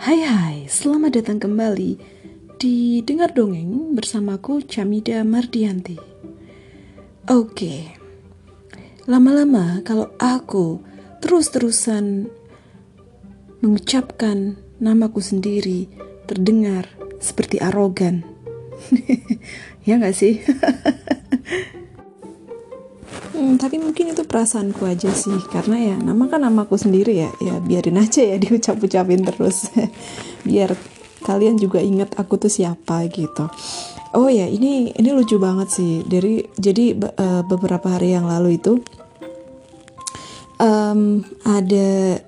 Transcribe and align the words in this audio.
Hai 0.00 0.24
hai, 0.24 0.64
selamat 0.64 1.20
datang 1.20 1.36
kembali 1.44 2.00
di 2.56 3.04
Dengar 3.04 3.36
Dongeng 3.36 3.92
bersamaku 3.92 4.64
Camida 4.64 5.20
Mardianti. 5.28 6.00
Oke, 7.28 7.92
lama-lama 9.04 9.84
kalau 9.84 10.08
aku 10.16 10.80
terus-terusan 11.20 12.32
mengucapkan 13.60 14.56
namaku 14.80 15.20
sendiri 15.20 15.84
terdengar 16.24 16.88
seperti 17.20 17.60
arogan. 17.60 18.24
ya 19.84 20.00
gak 20.00 20.16
sih? 20.16 20.40
Tapi 23.70 23.86
mungkin 23.86 24.10
itu 24.10 24.26
perasaanku 24.26 24.82
aja 24.82 25.14
sih. 25.14 25.38
Karena 25.46 25.78
ya 25.78 25.94
nama 25.94 26.26
kan 26.26 26.42
namaku 26.42 26.74
sendiri 26.74 27.22
ya. 27.22 27.30
Ya 27.38 27.62
biarin 27.62 28.02
aja 28.02 28.18
ya 28.18 28.34
diucap-ucapin 28.42 29.22
terus. 29.22 29.70
Biar 30.42 30.74
kalian 31.22 31.54
juga 31.54 31.78
ingat 31.78 32.18
aku 32.18 32.34
tuh 32.34 32.50
siapa 32.50 33.06
gitu. 33.06 33.46
Oh 34.18 34.26
ya 34.26 34.50
ini 34.50 34.90
ini 34.90 35.14
lucu 35.14 35.38
banget 35.38 35.70
sih. 35.70 36.02
Dari 36.02 36.42
jadi 36.58 36.98
uh, 36.98 37.46
beberapa 37.46 37.94
hari 37.94 38.10
yang 38.10 38.26
lalu 38.26 38.58
itu 38.58 38.82
um, 40.58 41.22
ada 41.46 42.18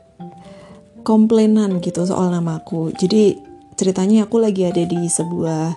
komplainan 1.02 1.82
gitu 1.82 2.06
soal 2.06 2.30
namaku. 2.30 2.94
Jadi 2.94 3.34
ceritanya 3.74 4.30
aku 4.30 4.38
lagi 4.38 4.62
ada 4.62 4.86
di 4.86 5.10
sebuah 5.10 5.74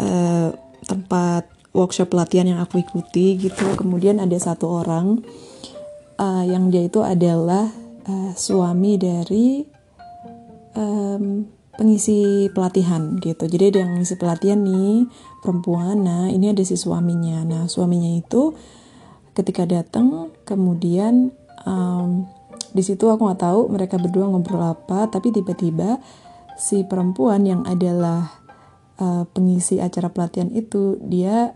uh, 0.00 0.48
tempat 0.88 1.55
workshop 1.76 2.08
pelatihan 2.08 2.48
yang 2.48 2.60
aku 2.64 2.80
ikuti 2.80 3.36
gitu. 3.36 3.76
Kemudian 3.76 4.16
ada 4.18 4.34
satu 4.40 4.80
orang 4.80 5.20
uh, 6.16 6.44
yang 6.48 6.72
dia 6.72 6.88
itu 6.88 7.04
adalah 7.04 7.68
uh, 8.08 8.32
suami 8.32 8.96
dari 8.96 9.60
um, 10.72 11.44
pengisi 11.76 12.48
pelatihan 12.56 13.20
gitu. 13.20 13.44
Jadi 13.44 13.76
ada 13.76 13.78
yang 13.84 14.00
ngisi 14.00 14.16
pelatihan 14.16 14.64
nih 14.64 15.04
perempuan. 15.44 16.00
Nah 16.00 16.32
ini 16.32 16.56
ada 16.56 16.64
si 16.64 16.80
suaminya. 16.80 17.44
Nah 17.44 17.68
suaminya 17.68 18.16
itu 18.16 18.56
ketika 19.36 19.68
datang 19.68 20.32
kemudian 20.48 21.36
um, 21.68 22.24
di 22.72 22.80
situ 22.80 23.04
aku 23.12 23.28
nggak 23.28 23.44
tahu 23.44 23.68
mereka 23.68 24.00
berdua 24.00 24.32
ngobrol 24.32 24.64
apa 24.64 25.12
tapi 25.12 25.28
tiba-tiba 25.28 26.00
si 26.56 26.88
perempuan 26.88 27.44
yang 27.44 27.62
adalah 27.68 28.32
uh, 28.96 29.28
pengisi 29.28 29.76
acara 29.76 30.08
pelatihan 30.08 30.48
itu 30.52 30.96
dia 31.04 31.52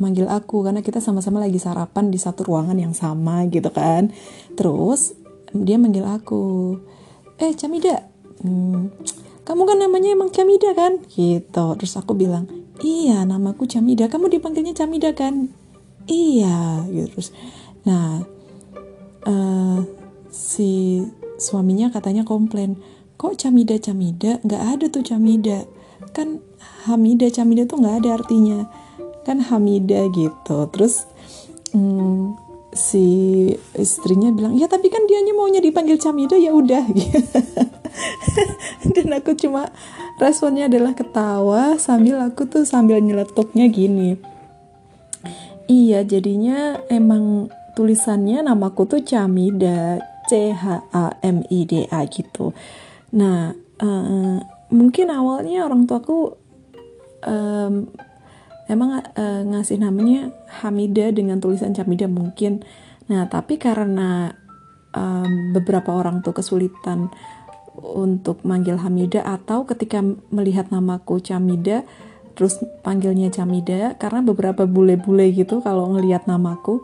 manggil 0.00 0.24
aku 0.28 0.64
karena 0.64 0.80
kita 0.80 1.04
sama-sama 1.04 1.42
lagi 1.42 1.60
sarapan 1.60 2.08
di 2.08 2.16
satu 2.16 2.48
ruangan 2.48 2.78
yang 2.78 2.96
sama 2.96 3.44
gitu 3.48 3.68
kan. 3.68 4.12
Terus 4.56 5.16
dia 5.52 5.76
manggil 5.76 6.08
aku 6.08 6.76
eh 7.36 7.52
Camida 7.52 8.08
hmm, 8.40 8.88
kamu 9.42 9.62
kan 9.66 9.78
namanya 9.82 10.14
emang 10.14 10.30
Camida 10.30 10.70
kan? 10.72 11.02
Gitu. 11.10 11.66
Terus 11.76 11.94
aku 11.98 12.14
bilang 12.14 12.46
iya 12.80 13.26
namaku 13.26 13.66
Camida. 13.66 14.06
Kamu 14.06 14.30
dipanggilnya 14.30 14.72
Camida 14.72 15.10
kan? 15.12 15.50
Iya 16.06 16.86
gitu. 16.88 17.18
Terus 17.18 17.28
nah 17.82 18.22
uh, 19.26 19.78
si 20.30 21.02
suaminya 21.42 21.90
katanya 21.90 22.22
komplain 22.22 22.78
kok 23.18 23.34
Camida 23.34 23.76
Camida? 23.82 24.38
Nggak 24.46 24.62
ada 24.78 24.84
tuh 24.88 25.02
Camida. 25.02 25.66
Kan 26.14 26.38
Hamida 26.86 27.26
Camida 27.28 27.66
tuh 27.66 27.82
nggak 27.82 28.06
ada 28.06 28.22
artinya 28.22 28.70
kan 29.22 29.42
Hamida 29.42 30.06
gitu. 30.10 30.68
Terus 30.70 31.06
hmm, 31.74 32.36
si 32.72 33.04
istrinya 33.76 34.32
bilang 34.32 34.56
ya 34.56 34.64
tapi 34.64 34.88
kan 34.88 35.04
dianya 35.04 35.36
maunya 35.36 35.60
dipanggil 35.60 36.00
Camida 36.00 36.36
ya 36.40 36.56
udah. 36.56 36.84
Dan 38.94 39.08
aku 39.12 39.36
cuma 39.36 39.68
responnya 40.16 40.66
adalah 40.66 40.96
ketawa 40.96 41.76
sambil 41.76 42.20
aku 42.24 42.48
tuh 42.48 42.64
sambil 42.64 42.98
nyeletuknya 42.98 43.68
gini. 43.68 44.16
Iya 45.68 46.04
jadinya 46.04 46.80
emang 46.88 47.52
tulisannya 47.76 48.44
namaku 48.44 48.88
tuh 48.88 49.00
Camida 49.04 50.00
C 50.28 50.52
H 50.52 50.88
A 50.92 51.16
M 51.20 51.44
I 51.48 51.60
D 51.68 51.84
A 51.88 52.04
gitu. 52.08 52.56
Nah 53.12 53.52
uh, 53.80 54.38
mungkin 54.72 55.12
awalnya 55.12 55.68
orang 55.68 55.84
tuaku 55.84 56.36
um, 57.28 57.88
emang 58.72 59.04
uh, 59.04 59.42
ngasih 59.44 59.76
namanya 59.76 60.32
Hamida 60.64 61.12
dengan 61.12 61.38
tulisan 61.38 61.76
Camida 61.76 62.08
mungkin. 62.08 62.64
Nah 63.12 63.28
tapi 63.28 63.60
karena 63.60 64.32
um, 64.96 65.52
beberapa 65.52 65.92
orang 65.92 66.24
tuh 66.24 66.32
kesulitan 66.32 67.12
untuk 67.76 68.44
manggil 68.48 68.80
Hamida 68.80 69.20
atau 69.24 69.68
ketika 69.68 70.00
melihat 70.32 70.72
namaku 70.72 71.20
Camida 71.20 71.84
terus 72.32 72.60
panggilnya 72.80 73.28
Camida 73.28 73.96
karena 74.00 74.24
beberapa 74.24 74.64
bule-bule 74.64 75.28
gitu 75.36 75.60
kalau 75.60 75.92
ngelihat 75.92 76.24
namaku 76.24 76.80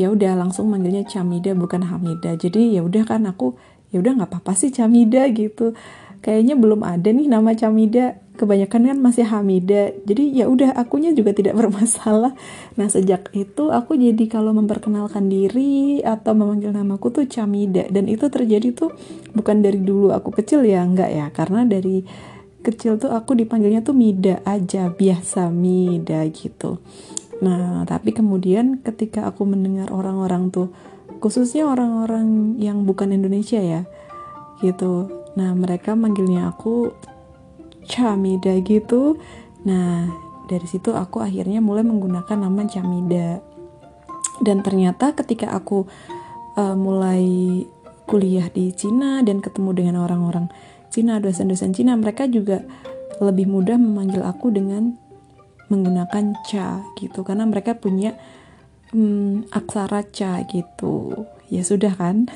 ya 0.00 0.08
udah 0.08 0.32
langsung 0.38 0.72
manggilnya 0.72 1.04
Camida 1.04 1.52
bukan 1.52 1.84
Hamida. 1.84 2.32
Jadi 2.40 2.76
ya 2.76 2.80
udah 2.80 3.04
kan 3.04 3.28
aku 3.28 3.56
ya 3.92 4.00
udah 4.00 4.20
nggak 4.20 4.30
apa-apa 4.30 4.52
sih 4.56 4.72
Camida 4.72 5.28
gitu 5.32 5.76
kayaknya 6.20 6.54
belum 6.58 6.84
ada 6.84 7.08
nih 7.10 7.26
nama 7.30 7.54
Camida. 7.54 8.18
Kebanyakan 8.38 8.94
kan 8.94 8.98
masih 9.02 9.26
Hamida. 9.26 9.90
Jadi 10.06 10.30
ya 10.30 10.46
udah 10.46 10.78
akunya 10.78 11.10
juga 11.10 11.34
tidak 11.34 11.56
bermasalah. 11.60 12.38
Nah 12.78 12.86
sejak 12.86 13.34
itu 13.34 13.74
aku 13.74 13.98
jadi 13.98 14.24
kalau 14.30 14.54
memperkenalkan 14.54 15.26
diri 15.26 15.98
atau 16.06 16.38
memanggil 16.38 16.70
namaku 16.70 17.10
tuh 17.10 17.26
Camida. 17.26 17.90
Dan 17.90 18.06
itu 18.06 18.30
terjadi 18.30 18.70
tuh 18.70 18.94
bukan 19.34 19.58
dari 19.58 19.82
dulu 19.82 20.14
aku 20.14 20.30
kecil 20.38 20.62
ya 20.62 20.86
enggak 20.86 21.10
ya. 21.10 21.26
Karena 21.34 21.66
dari 21.66 22.06
kecil 22.62 22.98
tuh 22.98 23.10
aku 23.10 23.34
dipanggilnya 23.34 23.82
tuh 23.82 23.94
Mida 23.94 24.38
aja 24.46 24.90
biasa 24.90 25.50
Mida 25.50 26.22
gitu. 26.30 26.78
Nah 27.42 27.82
tapi 27.86 28.14
kemudian 28.14 28.82
ketika 28.82 29.26
aku 29.26 29.46
mendengar 29.46 29.90
orang-orang 29.90 30.54
tuh 30.54 30.70
khususnya 31.18 31.66
orang-orang 31.66 32.58
yang 32.62 32.86
bukan 32.86 33.10
Indonesia 33.10 33.58
ya 33.58 33.82
gitu 34.60 35.10
nah 35.38 35.54
mereka 35.54 35.94
manggilnya 35.94 36.50
aku 36.50 36.90
Camida 37.88 38.52
gitu. 38.60 39.16
Nah, 39.64 40.12
dari 40.46 40.68
situ 40.68 40.92
aku 40.92 41.24
akhirnya 41.24 41.64
mulai 41.64 41.82
menggunakan 41.82 42.36
nama 42.36 42.68
Camida. 42.68 43.40
Dan 44.38 44.62
ternyata 44.62 45.16
ketika 45.16 45.50
aku 45.50 45.88
uh, 46.54 46.76
mulai 46.76 47.64
kuliah 48.06 48.46
di 48.52 48.70
Cina 48.76 49.24
dan 49.24 49.42
ketemu 49.42 49.70
dengan 49.74 49.96
orang-orang 50.04 50.52
Cina, 50.92 51.18
dosen-dosen 51.18 51.74
Cina, 51.74 51.96
mereka 51.98 52.28
juga 52.28 52.62
lebih 53.18 53.50
mudah 53.50 53.74
memanggil 53.80 54.22
aku 54.22 54.54
dengan 54.54 54.94
menggunakan 55.68 56.38
cha 56.48 56.80
gitu 56.96 57.26
karena 57.26 57.44
mereka 57.44 57.76
punya 57.76 58.14
hmm, 58.94 59.50
aksara 59.52 60.06
cha 60.06 60.38
gitu. 60.46 61.26
Ya 61.48 61.64
sudah 61.64 61.96
kan? 61.96 62.28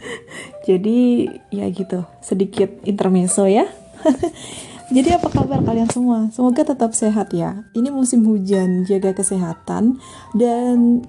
Jadi 0.68 1.30
ya 1.54 1.70
gitu, 1.70 2.02
sedikit 2.18 2.82
intermezzo 2.82 3.46
ya. 3.46 3.70
Jadi 4.94 5.10
apa 5.14 5.30
kabar 5.30 5.66
kalian 5.66 5.90
semua? 5.90 6.30
Semoga 6.30 6.62
tetap 6.62 6.94
sehat 6.94 7.34
ya. 7.34 7.66
Ini 7.74 7.90
musim 7.90 8.22
hujan, 8.22 8.86
jaga 8.86 9.14
kesehatan 9.14 9.98
dan 10.34 11.02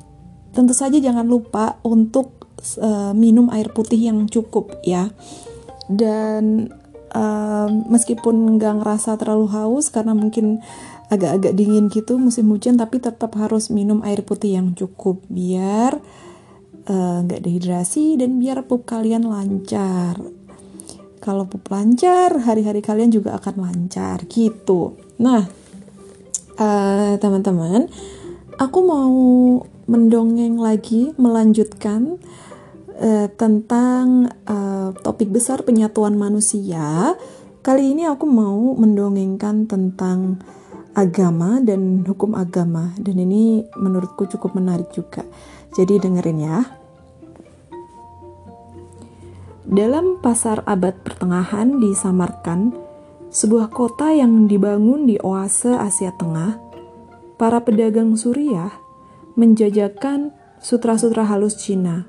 tentu 0.50 0.74
saja 0.74 0.98
jangan 0.98 1.30
lupa 1.30 1.78
untuk 1.86 2.50
uh, 2.82 3.14
minum 3.14 3.54
air 3.54 3.70
putih 3.70 4.10
yang 4.10 4.26
cukup 4.26 4.82
ya. 4.82 5.14
Dan 5.86 6.74
uh, 7.14 7.70
meskipun 7.70 8.58
nggak 8.58 8.82
ngerasa 8.82 9.14
terlalu 9.22 9.46
haus 9.54 9.94
karena 9.94 10.18
mungkin 10.18 10.62
agak-agak 11.14 11.54
dingin 11.54 11.88
gitu 11.94 12.18
musim 12.18 12.50
hujan, 12.50 12.82
tapi 12.82 12.98
tetap 12.98 13.38
harus 13.38 13.70
minum 13.70 14.02
air 14.02 14.26
putih 14.26 14.58
yang 14.58 14.74
cukup 14.74 15.22
biar 15.30 16.02
nggak 16.88 17.42
uh, 17.42 17.44
dehidrasi 17.44 18.16
dan 18.16 18.40
biar 18.40 18.64
pup 18.64 18.88
kalian 18.88 19.28
lancar 19.28 20.16
kalau 21.28 21.44
pup 21.44 21.68
lancar, 21.68 22.40
hari-hari 22.40 22.80
kalian 22.80 23.12
juga 23.12 23.36
akan 23.36 23.60
lancar 23.60 24.24
gitu. 24.32 24.96
Nah, 25.20 25.44
uh, 26.56 27.20
teman-teman, 27.20 27.92
aku 28.56 28.80
mau 28.80 29.12
mendongeng 29.92 30.56
lagi, 30.56 31.12
melanjutkan 31.20 32.16
uh, 32.96 33.28
tentang 33.36 34.32
uh, 34.48 34.96
topik 35.04 35.28
besar 35.28 35.68
penyatuan 35.68 36.16
manusia. 36.16 37.20
Kali 37.60 37.92
ini 37.92 38.08
aku 38.08 38.24
mau 38.24 38.80
mendongengkan 38.80 39.68
tentang 39.68 40.40
agama 40.96 41.60
dan 41.60 42.08
hukum 42.08 42.40
agama, 42.40 42.96
dan 43.04 43.20
ini 43.20 43.68
menurutku 43.76 44.32
cukup 44.32 44.56
menarik 44.56 44.96
juga. 44.96 45.28
Jadi 45.76 46.00
dengerin 46.00 46.40
ya. 46.40 46.77
Dalam 49.68 50.24
pasar 50.24 50.64
abad 50.64 50.96
pertengahan 51.04 51.84
di 51.84 51.92
Samarkand, 51.92 52.72
sebuah 53.28 53.68
kota 53.68 54.16
yang 54.16 54.48
dibangun 54.48 55.04
di 55.04 55.20
oase 55.20 55.76
Asia 55.76 56.16
Tengah, 56.16 56.56
para 57.36 57.60
pedagang 57.60 58.16
Suriah 58.16 58.72
menjajakan 59.36 60.32
sutra-sutra 60.64 61.28
halus 61.28 61.60
Cina. 61.60 62.08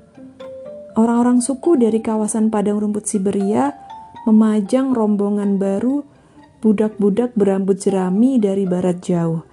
Orang-orang 0.95 1.43
suku 1.43 1.75
dari 1.75 1.99
kawasan 1.99 2.47
padang 2.47 2.79
rumput 2.79 3.11
Siberia 3.11 3.75
memajang 4.23 4.95
rombongan 4.95 5.59
baru 5.59 6.07
budak-budak 6.63 7.35
berambut 7.35 7.75
jerami 7.75 8.39
dari 8.39 8.63
barat 8.63 9.03
jauh. 9.03 9.43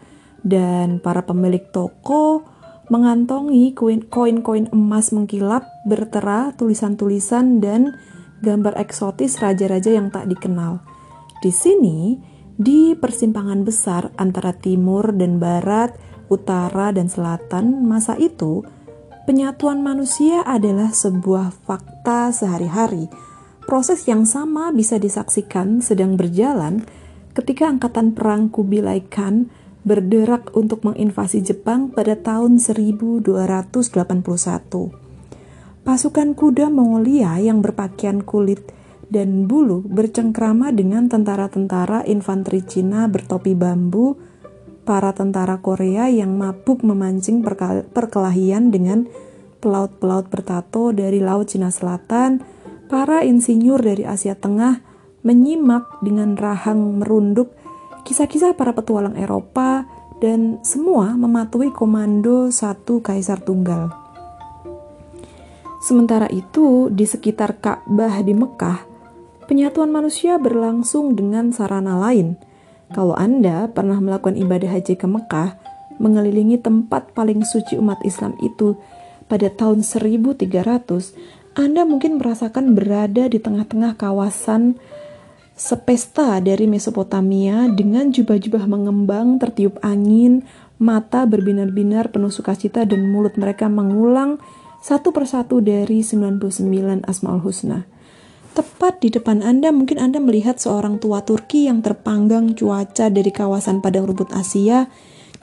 Dan 0.46 1.02
para 1.02 1.26
pemilik 1.26 1.74
toko 1.74 2.46
mengantongi 2.86 3.74
koin-koin 3.74 4.70
emas 4.70 5.10
mengkilap 5.10 5.66
bertera 5.86 6.54
tulisan-tulisan 6.54 7.58
dan 7.58 7.98
gambar 8.44 8.78
eksotis 8.78 9.42
raja-raja 9.42 9.90
yang 9.96 10.12
tak 10.14 10.30
dikenal. 10.30 10.82
Di 11.42 11.50
sini, 11.50 12.20
di 12.56 12.96
persimpangan 12.96 13.66
besar 13.66 14.14
antara 14.16 14.56
timur 14.56 15.12
dan 15.12 15.36
barat, 15.36 15.92
utara 16.32 16.94
dan 16.94 17.10
selatan, 17.10 17.84
masa 17.84 18.16
itu 18.16 18.64
penyatuan 19.28 19.82
manusia 19.82 20.40
adalah 20.46 20.94
sebuah 20.94 21.52
fakta 21.66 22.30
sehari-hari. 22.32 23.10
Proses 23.66 24.06
yang 24.06 24.22
sama 24.24 24.70
bisa 24.70 24.96
disaksikan 24.96 25.82
sedang 25.82 26.14
berjalan 26.14 26.86
ketika 27.34 27.66
angkatan 27.66 28.14
perang 28.14 28.48
Kubilai 28.48 29.04
Khan 29.10 29.50
berderak 29.86 30.50
untuk 30.58 30.82
menginvasi 30.82 31.46
Jepang 31.46 31.94
pada 31.94 32.18
tahun 32.18 32.58
1281. 32.58 33.70
Pasukan 35.86 36.28
kuda 36.34 36.66
Mongolia 36.66 37.38
yang 37.38 37.62
berpakaian 37.62 38.26
kulit 38.26 38.74
dan 39.06 39.46
bulu 39.46 39.86
bercengkrama 39.86 40.74
dengan 40.74 41.06
tentara-tentara 41.06 42.02
infanteri 42.10 42.66
Cina 42.66 43.06
bertopi 43.06 43.54
bambu, 43.54 44.18
para 44.82 45.14
tentara 45.14 45.58
Korea 45.62 46.10
yang 46.10 46.34
mabuk 46.34 46.82
memancing 46.82 47.42
perkelahian 47.90 48.70
dengan 48.74 49.06
pelaut-pelaut 49.58 50.30
bertato 50.30 50.94
dari 50.94 51.18
Laut 51.22 51.50
Cina 51.50 51.70
Selatan, 51.70 52.42
para 52.86 53.26
insinyur 53.26 53.82
dari 53.82 54.06
Asia 54.06 54.38
Tengah 54.38 54.82
menyimak 55.26 56.02
dengan 56.06 56.38
rahang 56.38 57.02
merunduk 57.02 57.50
kisah-kisah 58.06 58.54
para 58.54 58.70
petualang 58.70 59.18
Eropa, 59.18 59.82
dan 60.22 60.62
semua 60.62 61.12
mematuhi 61.18 61.74
komando 61.74 62.48
satu 62.48 63.02
kaisar 63.04 63.42
tunggal. 63.42 63.92
Sementara 65.82 66.30
itu, 66.32 66.88
di 66.88 67.04
sekitar 67.04 67.60
Ka'bah 67.60 68.22
di 68.24 68.32
Mekah, 68.32 68.86
penyatuan 69.50 69.92
manusia 69.92 70.40
berlangsung 70.40 71.14
dengan 71.14 71.52
sarana 71.52 72.00
lain. 72.00 72.38
Kalau 72.90 73.12
Anda 73.18 73.68
pernah 73.70 73.98
melakukan 73.98 74.38
ibadah 74.38 74.72
haji 74.72 74.94
ke 74.96 75.06
Mekah, 75.06 75.58
mengelilingi 76.00 76.62
tempat 76.62 77.12
paling 77.12 77.44
suci 77.44 77.76
umat 77.76 78.00
Islam 78.06 78.34
itu 78.40 78.78
pada 79.26 79.50
tahun 79.50 79.82
1300, 79.82 80.38
Anda 81.58 81.82
mungkin 81.82 82.18
merasakan 82.22 82.78
berada 82.78 83.26
di 83.26 83.38
tengah-tengah 83.42 83.98
kawasan 83.98 84.78
sepesta 85.56 86.36
dari 86.44 86.68
Mesopotamia 86.68 87.64
dengan 87.72 88.12
jubah-jubah 88.12 88.68
mengembang 88.68 89.40
tertiup 89.40 89.80
angin, 89.80 90.44
mata 90.76 91.24
berbinar-binar 91.24 92.12
penuh 92.12 92.28
sukacita 92.28 92.84
dan 92.84 93.08
mulut 93.08 93.40
mereka 93.40 93.64
mengulang 93.72 94.36
satu 94.84 95.16
persatu 95.16 95.64
dari 95.64 96.04
99 96.04 97.08
Asmaul 97.08 97.40
Husna. 97.40 97.88
Tepat 98.52 99.00
di 99.00 99.08
depan 99.08 99.40
Anda 99.40 99.72
mungkin 99.72 99.96
Anda 99.96 100.20
melihat 100.20 100.60
seorang 100.60 101.00
tua 101.00 101.24
Turki 101.24 101.68
yang 101.68 101.80
terpanggang 101.80 102.52
cuaca 102.52 103.08
dari 103.08 103.32
kawasan 103.32 103.80
padang 103.80 104.12
rumput 104.12 104.32
Asia, 104.36 104.88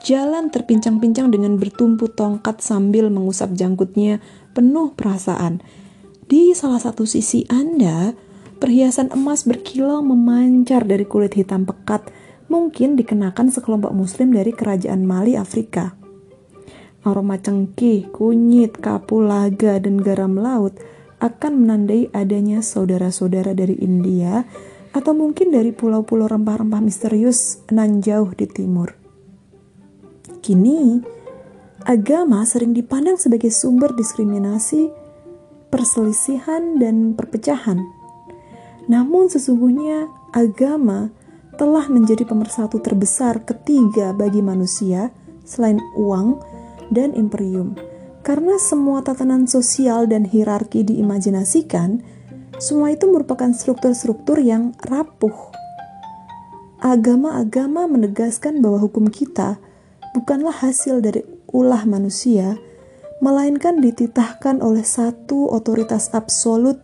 jalan 0.02 0.50
terpincang-pincang 0.50 1.34
dengan 1.34 1.58
bertumpu 1.58 2.06
tongkat 2.10 2.62
sambil 2.62 3.10
mengusap 3.10 3.54
janggutnya 3.58 4.22
penuh 4.54 4.94
perasaan. 4.94 5.62
Di 6.24 6.54
salah 6.54 6.80
satu 6.80 7.04
sisi 7.04 7.46
Anda, 7.50 8.14
Perhiasan 8.64 9.12
emas 9.12 9.44
berkilau 9.44 10.00
memancar 10.00 10.88
dari 10.88 11.04
kulit 11.04 11.36
hitam 11.36 11.68
pekat, 11.68 12.08
mungkin 12.48 12.96
dikenakan 12.96 13.52
sekelompok 13.52 13.92
muslim 13.92 14.32
dari 14.32 14.56
kerajaan 14.56 15.04
Mali, 15.04 15.36
Afrika. 15.36 15.92
Aroma 17.04 17.36
cengkih, 17.36 18.08
kunyit, 18.08 18.80
kapulaga, 18.80 19.76
dan 19.76 20.00
garam 20.00 20.40
laut 20.40 20.80
akan 21.20 21.60
menandai 21.60 22.08
adanya 22.16 22.64
saudara-saudara 22.64 23.52
dari 23.52 23.76
India 23.84 24.48
atau 24.96 25.12
mungkin 25.12 25.52
dari 25.52 25.68
pulau-pulau 25.76 26.24
rempah-rempah 26.24 26.80
misterius 26.80 27.60
nan 27.68 28.00
jauh 28.00 28.32
di 28.32 28.48
timur. 28.48 28.96
Kini, 30.40 31.04
agama 31.84 32.40
sering 32.48 32.72
dipandang 32.72 33.20
sebagai 33.20 33.52
sumber 33.52 33.92
diskriminasi, 33.92 34.88
perselisihan, 35.68 36.80
dan 36.80 37.12
perpecahan 37.12 38.03
namun 38.90 39.32
sesungguhnya 39.32 40.12
agama 40.34 41.08
telah 41.54 41.86
menjadi 41.86 42.26
pemersatu 42.26 42.82
terbesar 42.82 43.46
ketiga 43.46 44.10
bagi 44.10 44.42
manusia 44.42 45.14
selain 45.46 45.78
uang 45.94 46.42
dan 46.90 47.14
imperium. 47.14 47.78
Karena 48.24 48.56
semua 48.56 49.04
tatanan 49.04 49.44
sosial 49.44 50.08
dan 50.08 50.24
hierarki 50.24 50.82
diimajinasikan, 50.82 52.00
semua 52.56 52.96
itu 52.96 53.04
merupakan 53.06 53.52
struktur-struktur 53.52 54.40
yang 54.40 54.72
rapuh. 54.80 55.52
Agama-agama 56.80 57.84
menegaskan 57.88 58.64
bahwa 58.64 58.80
hukum 58.80 59.12
kita 59.12 59.60
bukanlah 60.16 60.56
hasil 60.56 61.04
dari 61.04 61.20
ulah 61.52 61.84
manusia, 61.84 62.56
melainkan 63.20 63.80
dititahkan 63.80 64.64
oleh 64.64 64.84
satu 64.84 65.52
otoritas 65.52 66.12
absolut 66.16 66.80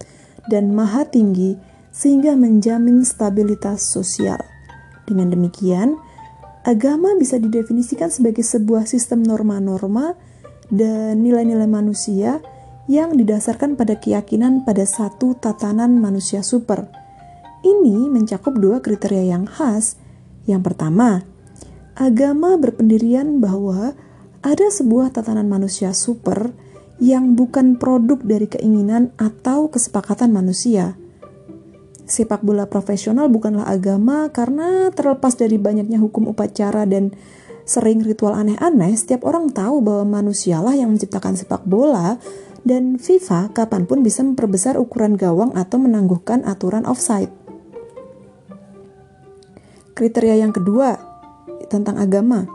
dan 0.48 0.72
maha 0.72 1.08
tinggi 1.08 1.56
sehingga 2.00 2.32
menjamin 2.32 3.04
stabilitas 3.04 3.84
sosial. 3.84 4.40
Dengan 5.04 5.36
demikian, 5.36 6.00
agama 6.64 7.12
bisa 7.20 7.36
didefinisikan 7.36 8.08
sebagai 8.08 8.40
sebuah 8.40 8.88
sistem 8.88 9.20
norma-norma 9.20 10.16
dan 10.72 11.20
nilai-nilai 11.20 11.68
manusia 11.68 12.40
yang 12.88 13.20
didasarkan 13.20 13.76
pada 13.76 14.00
keyakinan 14.00 14.64
pada 14.64 14.88
satu 14.88 15.36
tatanan 15.36 16.00
manusia 16.00 16.40
super. 16.40 16.88
Ini 17.60 18.08
mencakup 18.08 18.56
dua 18.56 18.80
kriteria 18.80 19.36
yang 19.36 19.44
khas. 19.44 20.00
Yang 20.48 20.72
pertama, 20.72 21.20
agama 21.92 22.56
berpendirian 22.56 23.44
bahwa 23.44 23.92
ada 24.40 24.66
sebuah 24.72 25.12
tatanan 25.12 25.52
manusia 25.52 25.92
super 25.92 26.48
yang 26.96 27.36
bukan 27.36 27.76
produk 27.76 28.16
dari 28.24 28.48
keinginan 28.48 29.12
atau 29.20 29.68
kesepakatan 29.68 30.32
manusia 30.32 30.96
sepak 32.10 32.42
bola 32.42 32.66
profesional 32.66 33.30
bukanlah 33.30 33.70
agama 33.70 34.26
karena 34.34 34.90
terlepas 34.90 35.38
dari 35.38 35.56
banyaknya 35.62 36.02
hukum 36.02 36.26
upacara 36.26 36.82
dan 36.82 37.14
sering 37.62 38.02
ritual 38.02 38.34
aneh-aneh, 38.34 38.90
setiap 38.98 39.22
orang 39.22 39.54
tahu 39.54 39.78
bahwa 39.78 40.18
manusialah 40.18 40.74
yang 40.74 40.90
menciptakan 40.90 41.38
sepak 41.38 41.62
bola 41.62 42.18
dan 42.66 42.98
FIFA 42.98 43.54
kapan 43.54 43.86
pun 43.86 44.02
bisa 44.02 44.26
memperbesar 44.26 44.74
ukuran 44.74 45.14
gawang 45.14 45.54
atau 45.54 45.78
menangguhkan 45.78 46.42
aturan 46.42 46.82
offside. 46.82 47.30
Kriteria 49.94 50.42
yang 50.42 50.50
kedua 50.50 50.98
tentang 51.70 52.02
agama. 52.02 52.50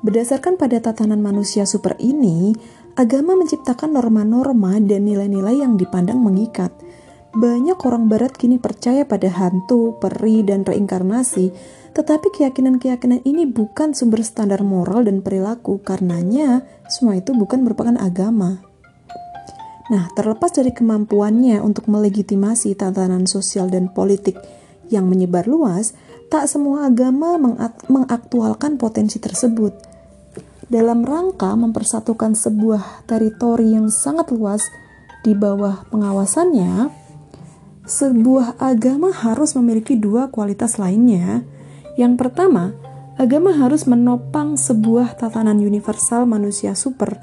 Berdasarkan 0.00 0.56
pada 0.56 0.80
tatanan 0.80 1.20
manusia 1.20 1.68
super 1.68 1.98
ini, 2.00 2.56
agama 2.96 3.36
menciptakan 3.36 3.92
norma-norma 3.92 4.80
dan 4.80 5.04
nilai-nilai 5.04 5.60
yang 5.60 5.76
dipandang 5.76 6.16
mengikat– 6.24 6.72
banyak 7.36 7.76
orang 7.84 8.08
barat 8.08 8.32
kini 8.32 8.56
percaya 8.56 9.04
pada 9.04 9.28
hantu, 9.28 10.00
peri, 10.00 10.40
dan 10.40 10.64
reinkarnasi, 10.64 11.52
tetapi 11.92 12.32
keyakinan-keyakinan 12.32 13.20
ini 13.28 13.44
bukan 13.44 13.92
sumber 13.92 14.24
standar 14.24 14.64
moral 14.64 15.04
dan 15.04 15.20
perilaku, 15.20 15.84
karenanya 15.84 16.64
semua 16.88 17.20
itu 17.20 17.36
bukan 17.36 17.60
merupakan 17.60 17.96
agama. 18.00 18.64
Nah, 19.92 20.10
terlepas 20.16 20.50
dari 20.50 20.72
kemampuannya 20.72 21.62
untuk 21.62 21.86
melegitimasi 21.92 22.74
tatanan 22.74 23.28
sosial 23.28 23.70
dan 23.70 23.92
politik 23.92 24.40
yang 24.90 25.06
menyebar 25.06 25.44
luas, 25.46 25.94
tak 26.26 26.50
semua 26.50 26.90
agama 26.90 27.38
mengaktualkan 27.86 28.82
potensi 28.82 29.22
tersebut. 29.22 29.76
Dalam 30.66 31.06
rangka 31.06 31.54
mempersatukan 31.54 32.34
sebuah 32.34 33.06
teritori 33.06 33.78
yang 33.78 33.86
sangat 33.86 34.34
luas 34.34 34.66
di 35.22 35.38
bawah 35.38 35.86
pengawasannya, 35.94 37.05
sebuah 37.86 38.58
agama 38.58 39.14
harus 39.14 39.54
memiliki 39.54 39.94
dua 39.94 40.26
kualitas 40.34 40.76
lainnya. 40.76 41.46
Yang 41.94 42.18
pertama, 42.18 42.74
agama 43.14 43.54
harus 43.54 43.86
menopang 43.86 44.58
sebuah 44.58 45.14
tatanan 45.14 45.62
universal 45.62 46.26
manusia 46.26 46.74
super 46.74 47.16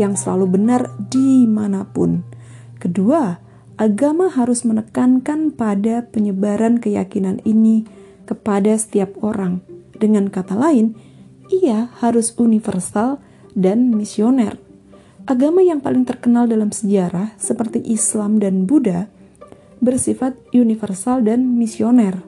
yang 0.00 0.16
selalu 0.16 0.56
benar 0.56 0.88
di 1.12 1.44
mana 1.44 1.84
pun. 1.84 2.24
Kedua, 2.80 3.36
agama 3.76 4.32
harus 4.32 4.64
menekankan 4.64 5.52
pada 5.52 6.08
penyebaran 6.08 6.80
keyakinan 6.80 7.44
ini 7.44 7.84
kepada 8.24 8.72
setiap 8.76 9.20
orang. 9.20 9.60
Dengan 9.96 10.32
kata 10.32 10.56
lain, 10.56 10.96
ia 11.52 11.92
harus 12.00 12.32
universal 12.40 13.20
dan 13.52 13.92
misioner. 13.92 14.56
Agama 15.28 15.60
yang 15.60 15.82
paling 15.84 16.08
terkenal 16.08 16.48
dalam 16.48 16.72
sejarah, 16.72 17.34
seperti 17.36 17.82
Islam 17.84 18.38
dan 18.38 18.64
Buddha, 18.68 19.10
bersifat 19.80 20.36
universal 20.52 21.22
dan 21.24 21.56
misioner. 21.56 22.22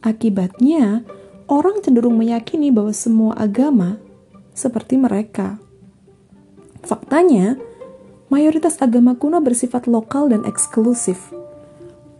Akibatnya, 0.00 1.04
orang 1.50 1.84
cenderung 1.84 2.16
meyakini 2.16 2.72
bahwa 2.72 2.94
semua 2.94 3.36
agama 3.36 4.00
seperti 4.56 4.96
mereka. 4.96 5.60
Faktanya, 6.80 7.60
mayoritas 8.32 8.80
agama 8.80 9.18
kuno 9.18 9.42
bersifat 9.44 9.84
lokal 9.84 10.32
dan 10.32 10.46
eksklusif. 10.48 11.34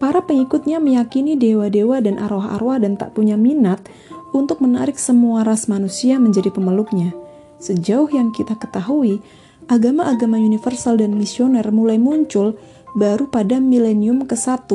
Para 0.01 0.25
pengikutnya 0.25 0.81
meyakini 0.81 1.37
dewa-dewa 1.37 2.01
dan 2.01 2.17
arwah-arwah 2.17 2.81
dan 2.81 2.97
tak 2.97 3.13
punya 3.13 3.37
minat 3.37 3.85
untuk 4.33 4.65
menarik 4.65 4.97
semua 4.97 5.45
ras 5.45 5.69
manusia 5.69 6.17
menjadi 6.17 6.49
pemeluknya. 6.49 7.13
Sejauh 7.61 8.09
yang 8.09 8.33
kita 8.33 8.57
ketahui, 8.57 9.21
agama-agama 9.69 10.41
universal 10.41 10.97
dan 10.97 11.13
misioner 11.15 11.69
mulai 11.69 12.01
muncul 12.01 12.57
baru 12.97 13.31
pada 13.31 13.63
milenium 13.63 14.27
ke-1 14.27 14.67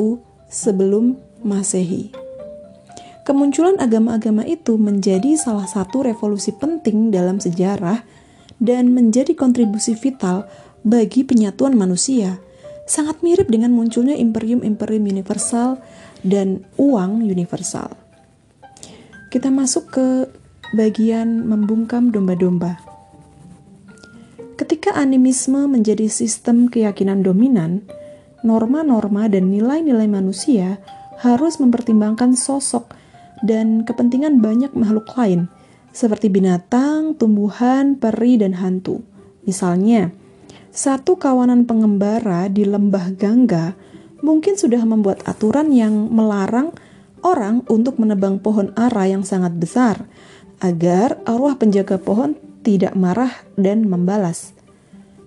sebelum 0.48 1.18
Masehi. 1.44 2.10
Kemunculan 3.26 3.76
agama-agama 3.82 4.46
itu 4.46 4.78
menjadi 4.78 5.34
salah 5.34 5.66
satu 5.66 6.06
revolusi 6.06 6.54
penting 6.54 7.10
dalam 7.10 7.42
sejarah 7.42 8.06
dan 8.62 8.94
menjadi 8.94 9.34
kontribusi 9.34 9.98
vital 9.98 10.46
bagi 10.86 11.26
penyatuan 11.26 11.74
manusia 11.74 12.38
sangat 12.86 13.18
mirip 13.26 13.50
dengan 13.50 13.74
munculnya 13.74 14.14
imperium-imperium 14.14 15.10
universal 15.10 15.82
dan 16.22 16.62
uang 16.78 17.26
universal. 17.26 17.90
Kita 19.34 19.50
masuk 19.50 19.90
ke 19.90 20.06
bagian 20.72 21.44
membungkam 21.44 22.14
domba-domba. 22.14 22.78
Ketika 24.56 24.94
animisme 24.96 25.66
menjadi 25.68 26.08
sistem 26.08 26.70
keyakinan 26.70 27.20
dominan, 27.26 27.84
norma-norma 28.44 29.30
dan 29.30 29.48
nilai-nilai 29.52 30.08
manusia 30.10 30.80
harus 31.20 31.56
mempertimbangkan 31.56 32.36
sosok 32.36 32.92
dan 33.44 33.84
kepentingan 33.84 34.40
banyak 34.40 34.72
makhluk 34.72 35.08
lain, 35.16 35.48
seperti 35.92 36.28
binatang, 36.28 37.16
tumbuhan, 37.16 37.96
peri, 37.96 38.40
dan 38.40 38.56
hantu. 38.60 39.00
Misalnya, 39.48 40.12
satu 40.72 41.16
kawanan 41.16 41.64
pengembara 41.64 42.52
di 42.52 42.68
lembah 42.68 43.16
Gangga 43.16 43.72
mungkin 44.20 44.56
sudah 44.56 44.80
membuat 44.84 45.24
aturan 45.24 45.72
yang 45.72 46.12
melarang 46.12 46.72
orang 47.24 47.64
untuk 47.68 48.00
menebang 48.00 48.40
pohon 48.40 48.72
ara 48.76 49.08
yang 49.08 49.24
sangat 49.24 49.56
besar 49.56 50.04
agar 50.60 51.20
arwah 51.28 51.56
penjaga 51.56 52.00
pohon 52.00 52.36
tidak 52.64 52.96
marah 52.96 53.32
dan 53.60 53.84
membalas. 53.84 54.55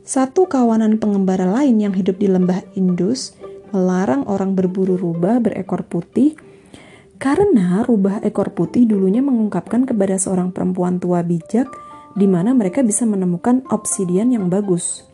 Satu 0.10 0.50
kawanan 0.50 0.98
pengembara 0.98 1.46
lain 1.46 1.78
yang 1.86 1.94
hidup 1.94 2.18
di 2.18 2.26
lembah 2.26 2.66
Indus 2.74 3.38
melarang 3.70 4.26
orang 4.26 4.58
berburu 4.58 4.98
rubah 4.98 5.38
berekor 5.38 5.86
putih 5.86 6.34
karena 7.22 7.86
rubah 7.86 8.18
ekor 8.26 8.58
putih 8.58 8.90
dulunya 8.90 9.22
mengungkapkan 9.22 9.86
kepada 9.86 10.18
seorang 10.18 10.50
perempuan 10.50 10.98
tua 10.98 11.22
bijak 11.22 11.70
di 12.18 12.26
mana 12.26 12.58
mereka 12.58 12.82
bisa 12.82 13.06
menemukan 13.06 13.62
obsidian 13.70 14.34
yang 14.34 14.50
bagus. 14.50 15.06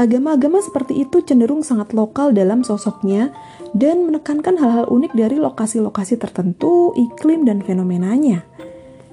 Agama-agama 0.00 0.64
seperti 0.64 1.04
itu 1.04 1.20
cenderung 1.20 1.60
sangat 1.60 1.92
lokal 1.92 2.32
dalam 2.32 2.64
sosoknya 2.64 3.36
dan 3.76 4.08
menekankan 4.08 4.56
hal-hal 4.56 4.88
unik 4.88 5.12
dari 5.12 5.36
lokasi-lokasi 5.36 6.16
tertentu, 6.16 6.96
iklim, 6.96 7.44
dan 7.44 7.60
fenomenanya. 7.60 8.48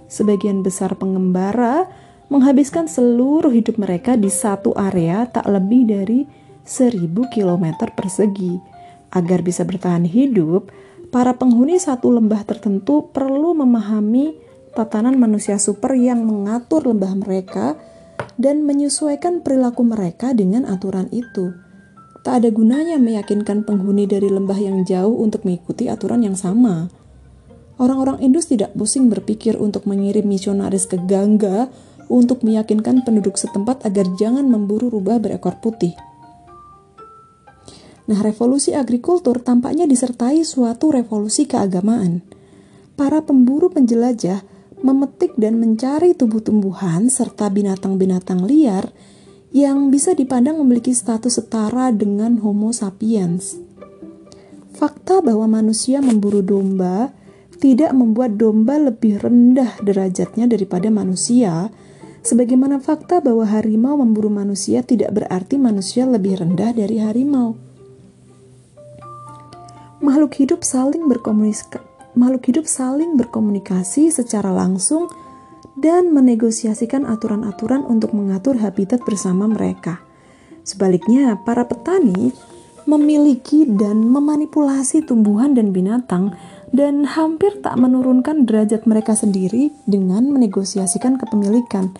Sebagian 0.07 0.63
besar 0.63 0.95
pengembara 0.95 1.91
menghabiskan 2.31 2.87
seluruh 2.87 3.51
hidup 3.51 3.75
mereka 3.75 4.15
di 4.15 4.31
satu 4.31 4.71
area 4.79 5.27
tak 5.27 5.51
lebih 5.51 5.83
dari 5.83 6.19
1000 6.63 7.11
km 7.27 7.91
persegi. 7.91 8.55
Agar 9.11 9.43
bisa 9.43 9.67
bertahan 9.67 10.07
hidup, 10.07 10.71
para 11.11 11.35
penghuni 11.35 11.75
satu 11.75 12.07
lembah 12.15 12.47
tertentu 12.47 13.11
perlu 13.11 13.51
memahami 13.51 14.39
tatanan 14.71 15.19
manusia 15.19 15.59
super 15.59 15.91
yang 15.91 16.23
mengatur 16.23 16.87
lembah 16.87 17.19
mereka 17.19 17.75
dan 18.39 18.63
menyesuaikan 18.63 19.43
perilaku 19.43 19.83
mereka 19.83 20.31
dengan 20.31 20.63
aturan 20.63 21.11
itu. 21.11 21.51
Tak 22.23 22.39
ada 22.39 22.49
gunanya 22.53 22.95
meyakinkan 22.95 23.67
penghuni 23.67 24.07
dari 24.07 24.31
lembah 24.31 24.55
yang 24.55 24.87
jauh 24.87 25.19
untuk 25.19 25.43
mengikuti 25.43 25.91
aturan 25.91 26.23
yang 26.23 26.39
sama. 26.39 26.87
Orang-orang 27.81 28.21
Indus 28.21 28.45
tidak 28.45 28.77
pusing 28.77 29.09
berpikir 29.09 29.57
untuk 29.57 29.89
mengirim 29.89 30.23
misionaris 30.29 30.85
ke 30.85 31.01
Gangga 31.01 31.67
untuk 32.11 32.43
meyakinkan 32.43 33.07
penduduk 33.07 33.39
setempat 33.39 33.87
agar 33.87 34.03
jangan 34.19 34.43
memburu 34.51 34.91
rubah 34.91 35.23
berekor 35.23 35.63
putih. 35.63 35.95
Nah, 38.11 38.19
revolusi 38.19 38.75
agrikultur 38.75 39.39
tampaknya 39.39 39.87
disertai 39.87 40.43
suatu 40.43 40.91
revolusi 40.91 41.47
keagamaan. 41.47 42.19
Para 42.99 43.23
pemburu 43.23 43.71
penjelajah 43.71 44.43
memetik 44.83 45.39
dan 45.39 45.55
mencari 45.61 46.11
tumbuh-tumbuhan 46.11 47.07
serta 47.07 47.47
binatang-binatang 47.47 48.43
liar 48.43 48.91
yang 49.55 49.87
bisa 49.87 50.11
dipandang 50.11 50.59
memiliki 50.59 50.91
status 50.91 51.39
setara 51.39 51.95
dengan 51.95 52.43
Homo 52.43 52.75
sapiens. 52.75 53.55
Fakta 54.75 55.23
bahwa 55.23 55.61
manusia 55.61 56.01
memburu 56.03 56.43
domba 56.43 57.13
tidak 57.61 57.93
membuat 57.93 58.41
domba 58.41 58.81
lebih 58.81 59.21
rendah 59.21 59.77
derajatnya 59.85 60.49
daripada 60.49 60.89
manusia, 60.89 61.69
sebagaimana 62.21 62.81
fakta 62.81 63.21
bahwa 63.21 63.45
harimau 63.45 63.97
memburu 63.97 64.29
manusia 64.29 64.85
tidak 64.85 65.13
berarti 65.13 65.57
manusia 65.57 66.05
lebih 66.05 66.41
rendah 66.41 66.73
dari 66.73 67.01
harimau. 67.01 67.57
Makhluk 70.01 70.33
hidup 70.41 70.65
saling 70.65 71.05
berkomunikasi 71.05 71.91
makhluk 72.11 72.43
hidup 72.51 72.65
saling 72.67 73.15
berkomunikasi 73.15 74.11
secara 74.11 74.51
langsung 74.51 75.07
dan 75.79 76.11
menegosiasikan 76.11 77.07
aturan-aturan 77.07 77.87
untuk 77.87 78.11
mengatur 78.11 78.59
habitat 78.59 78.99
bersama 79.07 79.47
mereka. 79.47 80.03
Sebaliknya, 80.67 81.39
para 81.41 81.63
petani 81.65 82.35
memiliki 82.85 83.63
dan 83.65 84.03
memanipulasi 84.09 85.05
tumbuhan 85.05 85.55
dan 85.55 85.71
binatang 85.71 86.35
dan 86.71 87.03
hampir 87.03 87.59
tak 87.59 87.75
menurunkan 87.75 88.47
derajat 88.47 88.87
mereka 88.87 89.11
sendiri 89.15 89.75
dengan 89.83 90.31
menegosiasikan 90.31 91.19
kepemilikan. 91.19 91.91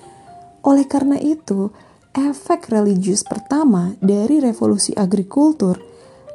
Oleh 0.63 0.87
karena 0.87 1.19
itu, 1.19 1.71
efek 2.15 2.71
religius 2.71 3.27
pertama 3.27 3.95
dari 3.99 4.39
revolusi 4.39 4.95
agrikultur 4.95 5.75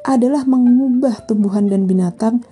adalah 0.05 0.45
mengubah 0.45 1.25
tumbuhan 1.25 1.67
dan 1.67 1.89
binatang 1.89 2.45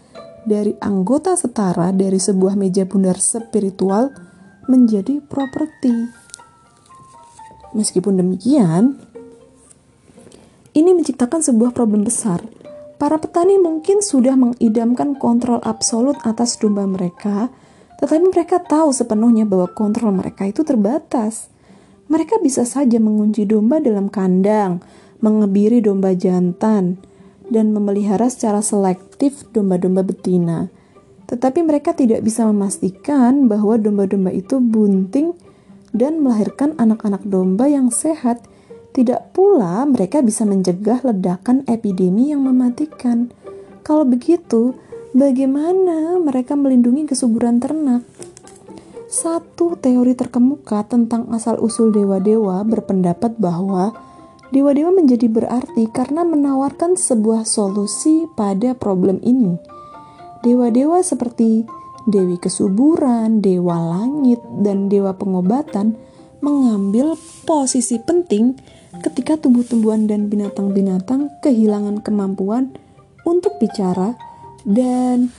dari 0.45 0.77
anggota 0.81 1.37
setara 1.37 1.93
dari 1.93 2.21
sebuah 2.21 2.57
meja 2.57 2.85
bundar 2.85 3.17
spiritual 3.21 4.13
menjadi 4.69 5.21
properti. 5.25 6.25
Meskipun 7.77 8.21
demikian, 8.21 8.97
ini 10.75 10.91
menciptakan 10.95 11.43
sebuah 11.43 11.71
problem 11.77 12.07
besar. 12.07 12.43
Para 13.05 13.21
petani 13.21 13.61
mungkin 13.61 14.01
sudah 14.01 14.33
mengidamkan 14.33 15.21
kontrol 15.21 15.61
absolut 15.61 16.17
atas 16.25 16.57
domba 16.57 16.89
mereka, 16.89 17.53
tetapi 18.01 18.33
mereka 18.33 18.65
tahu 18.65 18.97
sepenuhnya 18.97 19.45
bahwa 19.45 19.69
kontrol 19.69 20.09
mereka 20.09 20.49
itu 20.49 20.65
terbatas. 20.65 21.53
Mereka 22.09 22.41
bisa 22.41 22.65
saja 22.65 22.97
mengunci 22.97 23.45
domba 23.45 23.77
dalam 23.77 24.09
kandang, 24.09 24.81
mengebiri 25.21 25.85
domba 25.85 26.17
jantan, 26.17 26.97
dan 27.53 27.77
memelihara 27.77 28.33
secara 28.33 28.65
selektif 28.65 29.53
domba-domba 29.53 30.01
betina. 30.01 30.73
Tetapi 31.29 31.61
mereka 31.61 31.93
tidak 31.93 32.25
bisa 32.25 32.49
memastikan 32.49 33.53
bahwa 33.53 33.77
domba-domba 33.77 34.33
itu 34.33 34.65
bunting 34.65 35.37
dan 35.93 36.25
melahirkan 36.25 36.73
anak-anak 36.81 37.21
domba 37.29 37.69
yang 37.69 37.93
sehat. 37.93 38.41
Tidak 38.95 39.35
pula 39.35 39.83
mereka 39.85 40.23
bisa 40.23 40.47
mencegah 40.47 41.03
ledakan 41.03 41.67
epidemi 41.67 42.31
yang 42.31 42.47
mematikan. 42.47 43.35
Kalau 43.83 44.07
begitu, 44.07 44.79
bagaimana 45.11 46.23
mereka 46.23 46.55
melindungi 46.55 47.11
kesuburan 47.11 47.59
ternak? 47.59 48.07
Satu 49.11 49.75
teori 49.75 50.15
terkemuka 50.15 50.87
tentang 50.87 51.27
asal-usul 51.35 51.91
dewa-dewa 51.91 52.63
berpendapat 52.63 53.35
bahwa 53.37 53.93
Dewa-dewa 54.55 54.95
menjadi 54.95 55.27
berarti 55.27 55.91
karena 55.91 56.23
menawarkan 56.23 56.95
sebuah 56.95 57.43
solusi 57.43 58.31
pada 58.39 58.71
problem 58.79 59.19
ini. 59.27 59.59
Dewa-dewa 60.47 61.03
seperti 61.03 61.67
Dewi 62.07 62.39
Kesuburan, 62.39 63.43
Dewa 63.43 63.75
Langit, 63.83 64.39
dan 64.63 64.87
Dewa 64.87 65.19
Pengobatan 65.19 65.99
mengambil 66.39 67.19
posisi 67.43 67.99
penting 67.99 68.55
ketika 69.03 69.41
tumbuh-tumbuhan 69.41 70.07
dan 70.07 70.31
binatang-binatang 70.31 71.33
kehilangan 71.43 72.05
kemampuan 72.05 72.77
untuk 73.25 73.59
bicara 73.59 74.15
dan 74.65 75.33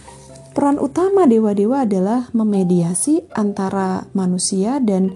peran 0.55 0.79
utama 0.79 1.27
dewa-dewa 1.27 1.83
adalah 1.83 2.31
memediasi 2.31 3.27
antara 3.35 4.07
manusia 4.15 4.79
dan 4.79 5.15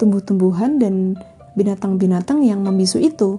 tumbuh-tumbuhan 0.00 0.80
dan 0.80 1.20
binatang-binatang 1.54 2.40
yang 2.42 2.64
membisu 2.64 2.98
itu. 2.98 3.38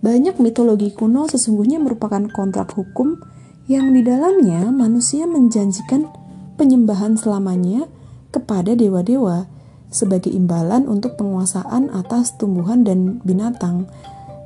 Banyak 0.00 0.40
mitologi 0.40 0.94
kuno 0.96 1.28
sesungguhnya 1.28 1.76
merupakan 1.82 2.24
kontrak 2.32 2.72
hukum 2.72 3.20
yang 3.68 3.92
di 3.92 4.00
dalamnya 4.00 4.72
manusia 4.72 5.28
menjanjikan 5.28 6.08
penyembahan 6.56 7.20
selamanya 7.20 7.84
kepada 8.32 8.72
dewa-dewa 8.78 9.49
sebagai 9.90 10.30
imbalan 10.30 10.86
untuk 10.86 11.18
penguasaan 11.18 11.90
atas 11.90 12.38
tumbuhan 12.38 12.86
dan 12.86 13.18
binatang. 13.26 13.90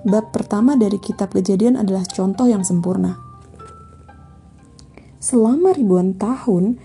Bab 0.05 0.33
pertama 0.33 0.77
dari 0.77 0.97
kitab 1.01 1.33
Kejadian 1.33 1.81
adalah 1.81 2.05
contoh 2.09 2.49
yang 2.49 2.65
sempurna. 2.65 3.17
Selama 5.21 5.73
ribuan 5.73 6.17
tahun 6.17 6.77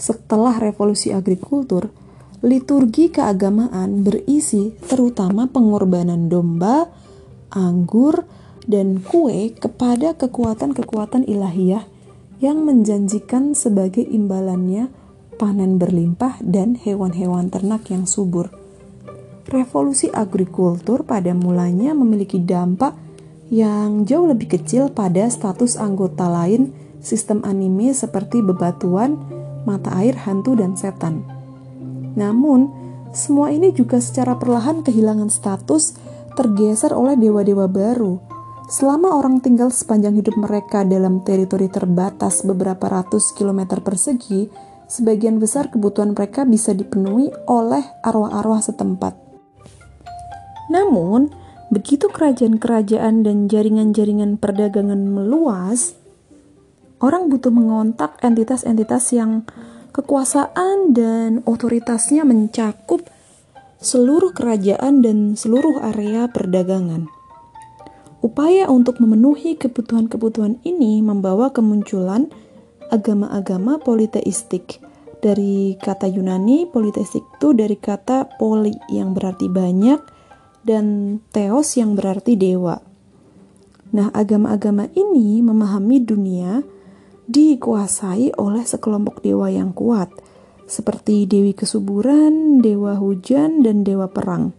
setelah 0.00 0.56
revolusi 0.56 1.12
agrikultur, 1.12 1.92
liturgi 2.40 3.12
keagamaan 3.12 4.00
berisi 4.00 4.72
terutama 4.88 5.48
pengorbanan 5.52 6.32
domba, 6.32 6.88
anggur, 7.52 8.24
dan 8.64 9.02
kue 9.02 9.52
kepada 9.52 10.14
kekuatan-kekuatan 10.16 11.26
ilahiyah 11.26 11.84
yang 12.42 12.66
menjanjikan 12.66 13.54
sebagai 13.54 14.02
imbalannya 14.02 14.90
panen 15.42 15.74
berlimpah 15.74 16.38
dan 16.38 16.78
hewan-hewan 16.78 17.50
ternak 17.50 17.90
yang 17.90 18.06
subur. 18.06 18.54
Revolusi 19.50 20.06
agrikultur 20.14 21.02
pada 21.02 21.34
mulanya 21.34 21.98
memiliki 21.98 22.38
dampak 22.38 22.94
yang 23.50 24.06
jauh 24.06 24.30
lebih 24.30 24.54
kecil 24.54 24.94
pada 24.94 25.26
status 25.26 25.74
anggota 25.74 26.30
lain 26.30 26.70
sistem 27.02 27.42
anime 27.42 27.90
seperti 27.90 28.38
bebatuan, 28.38 29.18
mata 29.66 29.90
air, 29.98 30.14
hantu, 30.22 30.54
dan 30.54 30.78
setan. 30.78 31.26
Namun, 32.14 32.70
semua 33.10 33.50
ini 33.50 33.74
juga 33.74 33.98
secara 33.98 34.38
perlahan 34.38 34.86
kehilangan 34.86 35.26
status 35.26 35.98
tergeser 36.38 36.94
oleh 36.94 37.18
dewa-dewa 37.18 37.66
baru. 37.66 38.22
Selama 38.70 39.18
orang 39.18 39.42
tinggal 39.42 39.68
sepanjang 39.74 40.16
hidup 40.16 40.38
mereka 40.38 40.86
dalam 40.86 41.20
teritori 41.26 41.66
terbatas 41.66 42.46
beberapa 42.46 42.88
ratus 42.88 43.34
kilometer 43.36 43.84
persegi, 43.84 44.48
sebagian 44.92 45.40
besar 45.40 45.72
kebutuhan 45.72 46.12
mereka 46.12 46.44
bisa 46.44 46.76
dipenuhi 46.76 47.32
oleh 47.48 47.80
arwah-arwah 48.04 48.60
setempat. 48.60 49.16
Namun, 50.68 51.32
begitu 51.72 52.12
kerajaan-kerajaan 52.12 53.24
dan 53.24 53.48
jaringan-jaringan 53.48 54.36
perdagangan 54.36 55.00
meluas, 55.00 55.96
orang 57.00 57.32
butuh 57.32 57.48
mengontak 57.48 58.20
entitas-entitas 58.20 59.16
yang 59.16 59.48
kekuasaan 59.96 60.92
dan 60.92 61.40
otoritasnya 61.48 62.28
mencakup 62.28 63.00
seluruh 63.80 64.36
kerajaan 64.36 65.00
dan 65.00 65.40
seluruh 65.40 65.80
area 65.80 66.28
perdagangan. 66.28 67.08
Upaya 68.22 68.70
untuk 68.70 69.02
memenuhi 69.02 69.58
kebutuhan-kebutuhan 69.58 70.62
ini 70.62 71.02
membawa 71.02 71.50
kemunculan 71.50 72.30
agama-agama 72.92 73.80
politeistik. 73.80 74.84
Dari 75.22 75.80
kata 75.80 76.10
Yunani, 76.10 76.68
politeistik 76.68 77.24
itu 77.38 77.56
dari 77.56 77.80
kata 77.80 78.36
poli 78.36 78.76
yang 78.92 79.16
berarti 79.16 79.48
banyak 79.48 80.00
dan 80.66 81.18
theos 81.32 81.80
yang 81.80 81.96
berarti 81.96 82.36
dewa. 82.36 82.76
Nah, 83.96 84.12
agama-agama 84.12 84.92
ini 84.92 85.40
memahami 85.40 86.04
dunia 86.04 86.60
dikuasai 87.24 88.36
oleh 88.36 88.62
sekelompok 88.68 89.24
dewa 89.24 89.48
yang 89.48 89.72
kuat– 89.72 90.12
seperti 90.72 91.28
dewi 91.28 91.52
kesuburan, 91.52 92.64
dewa 92.64 92.96
hujan, 92.96 93.60
dan 93.60 93.84
dewa 93.84 94.08
perang. 94.08 94.56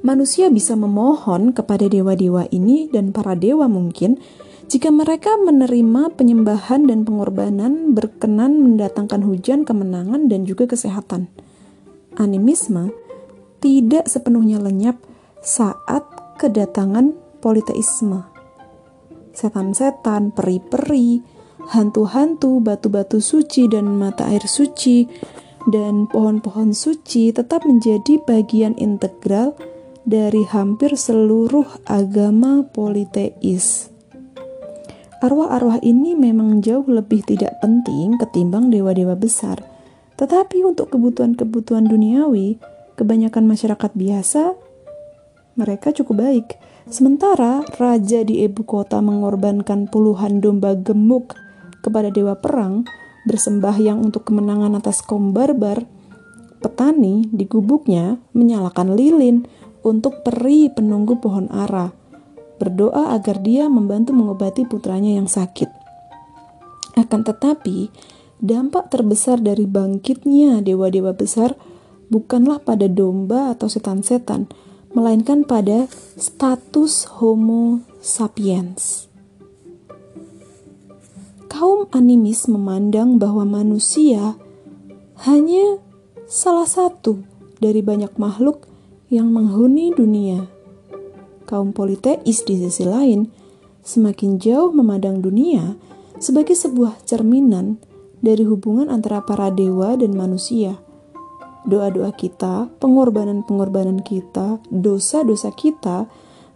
Manusia 0.00 0.48
bisa 0.48 0.72
memohon 0.72 1.52
kepada 1.52 1.84
dewa-dewa 1.84 2.48
ini 2.48 2.88
dan 2.88 3.12
para 3.12 3.36
dewa 3.36 3.68
mungkin 3.68 4.16
jika 4.68 4.92
mereka 4.92 5.32
menerima 5.40 6.12
penyembahan 6.12 6.84
dan 6.84 7.08
pengorbanan 7.08 7.96
berkenan 7.96 8.60
mendatangkan 8.60 9.24
hujan, 9.24 9.64
kemenangan, 9.64 10.28
dan 10.28 10.44
juga 10.44 10.68
kesehatan. 10.68 11.32
Animisme 12.20 12.92
tidak 13.64 14.12
sepenuhnya 14.12 14.60
lenyap 14.60 15.00
saat 15.40 16.04
kedatangan 16.36 17.16
politeisme. 17.40 18.28
Setan-setan, 19.32 20.36
peri-peri, 20.36 21.24
hantu-hantu, 21.72 22.60
batu-batu 22.60 23.24
suci, 23.24 23.72
dan 23.72 23.88
mata 23.96 24.28
air 24.28 24.44
suci, 24.44 25.08
dan 25.64 26.04
pohon-pohon 26.12 26.76
suci 26.76 27.32
tetap 27.32 27.64
menjadi 27.64 28.20
bagian 28.20 28.76
integral 28.76 29.56
dari 30.04 30.44
hampir 30.44 30.92
seluruh 30.92 31.64
agama 31.88 32.68
politeis. 32.68 33.97
Arwah-arwah 35.18 35.82
ini 35.82 36.14
memang 36.14 36.62
jauh 36.62 36.86
lebih 36.86 37.26
tidak 37.26 37.58
penting 37.58 38.14
ketimbang 38.22 38.70
dewa-dewa 38.70 39.18
besar, 39.18 39.58
tetapi 40.14 40.62
untuk 40.62 40.94
kebutuhan-kebutuhan 40.94 41.90
duniawi, 41.90 42.62
kebanyakan 42.94 43.50
masyarakat 43.50 43.90
biasa 43.98 44.54
mereka 45.58 45.90
cukup 45.90 46.22
baik. 46.22 46.54
Sementara 46.86 47.66
raja 47.82 48.22
di 48.22 48.46
ibu 48.46 48.62
kota 48.62 49.02
mengorbankan 49.02 49.90
puluhan 49.90 50.38
domba 50.38 50.78
gemuk 50.78 51.34
kepada 51.82 52.14
dewa 52.14 52.38
perang, 52.38 52.86
bersembahyang 53.26 53.98
untuk 53.98 54.30
kemenangan 54.30 54.78
atas 54.78 55.02
kaum 55.02 55.34
barbar, 55.34 55.82
petani 56.62 57.26
di 57.34 57.42
gubuknya 57.44 58.22
menyalakan 58.38 58.94
lilin 58.94 59.44
untuk 59.82 60.22
peri 60.22 60.70
penunggu 60.70 61.18
pohon 61.18 61.50
ara, 61.50 61.90
berdoa 62.58 63.14
agar 63.14 63.40
dia 63.40 63.70
membantu 63.70 64.12
mengobati 64.12 64.66
putranya 64.66 65.16
yang 65.16 65.30
sakit. 65.30 65.70
Akan 66.98 67.22
tetapi, 67.22 67.88
dampak 68.42 68.90
terbesar 68.90 69.38
dari 69.38 69.64
bangkitnya 69.64 70.60
dewa-dewa 70.60 71.14
besar 71.14 71.54
bukanlah 72.10 72.58
pada 72.58 72.90
domba 72.90 73.54
atau 73.54 73.70
setan-setan, 73.70 74.50
melainkan 74.90 75.46
pada 75.46 75.86
status 76.18 77.06
Homo 77.22 77.86
sapiens 78.02 79.08
kaum 81.58 81.88
animis 81.90 82.46
memandang 82.46 83.18
bahwa 83.18 83.42
manusia 83.42 84.38
hanya 85.26 85.82
salah 86.28 86.68
satu 86.68 87.24
dari 87.58 87.82
banyak 87.82 88.14
makhluk 88.20 88.68
yang 89.10 89.32
menghuni 89.32 89.90
dunia. 89.90 90.46
Kaum 91.48 91.72
politeis 91.72 92.44
di 92.44 92.60
sisi 92.60 92.84
lain 92.84 93.24
semakin 93.80 94.36
jauh 94.36 94.68
memandang 94.68 95.24
dunia 95.24 95.80
sebagai 96.20 96.52
sebuah 96.52 97.00
cerminan 97.08 97.80
dari 98.20 98.44
hubungan 98.44 98.92
antara 98.92 99.24
para 99.24 99.48
dewa 99.48 99.96
dan 99.96 100.12
manusia. 100.12 100.76
Doa-doa 101.64 102.12
kita, 102.12 102.68
pengorbanan-pengorbanan 102.84 104.04
kita, 104.04 104.60
dosa-dosa 104.68 105.48
kita, 105.56 106.04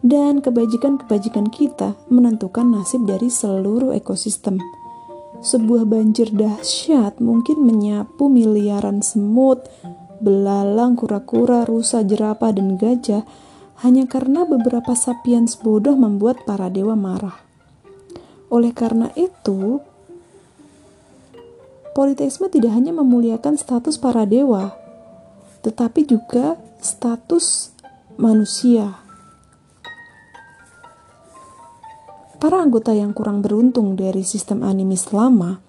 dan 0.05 0.45
kebajikan-kebajikan 0.45 1.49
kita 1.49 1.97
menentukan 2.13 2.69
nasib 2.69 3.09
dari 3.09 3.33
seluruh 3.33 3.97
ekosistem 3.97 4.61
sebuah 5.43 5.91
banjir 5.91 6.31
dahsyat 6.31 7.19
mungkin 7.19 7.67
menyapu 7.67 8.31
miliaran 8.31 9.03
semut, 9.03 9.67
belalang, 10.23 10.95
kura-kura, 10.95 11.67
rusa, 11.67 12.07
jerapah, 12.07 12.55
dan 12.55 12.79
gajah 12.79 13.27
hanya 13.81 14.05
karena 14.05 14.45
beberapa 14.45 14.93
sapiens 14.93 15.57
bodoh 15.57 15.97
membuat 15.97 16.45
para 16.45 16.69
dewa 16.69 16.93
marah. 16.93 17.41
Oleh 18.53 18.77
karena 18.77 19.09
itu, 19.17 19.81
politeisme 21.97 22.53
tidak 22.53 22.77
hanya 22.77 22.93
memuliakan 22.93 23.57
status 23.57 23.97
para 23.97 24.29
dewa, 24.29 24.77
tetapi 25.65 26.05
juga 26.05 26.61
status 26.85 27.73
manusia. 28.21 29.01
Para 32.43 32.59
anggota 32.59 32.91
yang 32.91 33.15
kurang 33.15 33.39
beruntung 33.39 33.95
dari 33.95 34.27
sistem 34.27 34.67
animis 34.67 35.15
lama 35.15 35.63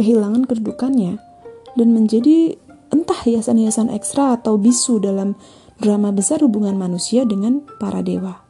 kehilangan 0.00 0.48
kedudukannya 0.48 1.20
dan 1.76 1.88
menjadi 1.92 2.56
entah 2.88 3.20
hiasan-hiasan 3.20 3.92
ekstra 3.92 4.40
atau 4.40 4.56
bisu 4.56 4.96
dalam 4.96 5.36
drama 5.80 6.12
besar 6.12 6.44
hubungan 6.44 6.76
manusia 6.76 7.24
dengan 7.24 7.64
para 7.80 8.04
dewa. 8.04 8.44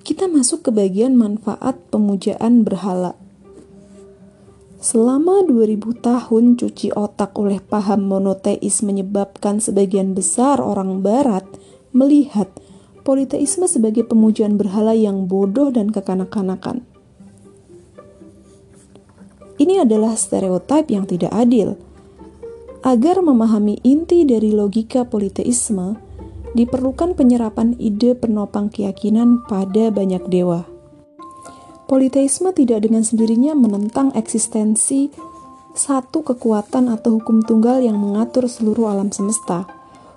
Kita 0.00 0.24
masuk 0.24 0.64
ke 0.64 0.70
bagian 0.72 1.20
manfaat 1.20 1.76
pemujaan 1.92 2.64
berhala. 2.64 3.12
Selama 4.80 5.44
2000 5.44 6.00
tahun 6.00 6.56
cuci 6.56 6.96
otak 6.96 7.36
oleh 7.36 7.60
paham 7.60 8.08
monoteis 8.08 8.80
menyebabkan 8.80 9.60
sebagian 9.60 10.16
besar 10.16 10.64
orang 10.64 11.04
barat 11.04 11.44
melihat 11.92 12.48
politeisme 13.04 13.68
sebagai 13.68 14.08
pemujaan 14.08 14.56
berhala 14.56 14.96
yang 14.96 15.28
bodoh 15.28 15.68
dan 15.68 15.92
kekanak-kanakan. 15.92 16.88
Ini 19.58 19.82
adalah 19.82 20.14
stereotip 20.14 20.88
yang 20.88 21.04
tidak 21.04 21.34
adil. 21.34 21.87
Agar 22.86 23.18
memahami 23.18 23.82
inti 23.82 24.22
dari 24.22 24.54
logika 24.54 25.02
politeisme, 25.02 25.98
diperlukan 26.54 27.18
penyerapan 27.18 27.74
ide 27.76 28.14
penopang 28.14 28.70
keyakinan 28.70 29.42
pada 29.50 29.90
banyak 29.90 30.22
dewa. 30.30 30.64
Politeisme 31.88 32.52
tidak 32.52 32.84
dengan 32.84 33.02
sendirinya 33.02 33.56
menentang 33.56 34.12
eksistensi 34.14 35.08
satu 35.72 36.20
kekuatan 36.22 36.90
atau 36.92 37.18
hukum 37.18 37.40
tunggal 37.42 37.80
yang 37.80 37.96
mengatur 37.96 38.46
seluruh 38.46 38.92
alam 38.92 39.08
semesta. 39.10 39.64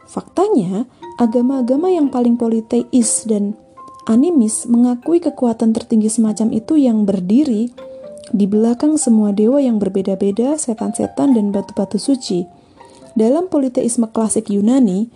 Faktanya, 0.06 0.86
agama-agama 1.15 1.88
yang 1.89 2.12
paling 2.12 2.36
politeis 2.36 3.24
dan 3.24 3.56
animis 4.10 4.67
mengakui 4.67 5.21
kekuatan 5.24 5.71
tertinggi 5.71 6.12
semacam 6.12 6.52
itu 6.52 6.76
yang 6.76 7.08
berdiri 7.08 7.71
di 8.32 8.48
belakang 8.48 8.96
semua 8.96 9.36
dewa 9.36 9.60
yang 9.60 9.78
berbeda-beda, 9.78 10.56
setan-setan, 10.56 11.36
dan 11.36 11.52
batu-batu 11.52 12.00
suci. 12.00 12.48
Dalam 13.12 13.52
politeisme 13.52 14.08
klasik 14.08 14.48
Yunani, 14.48 15.12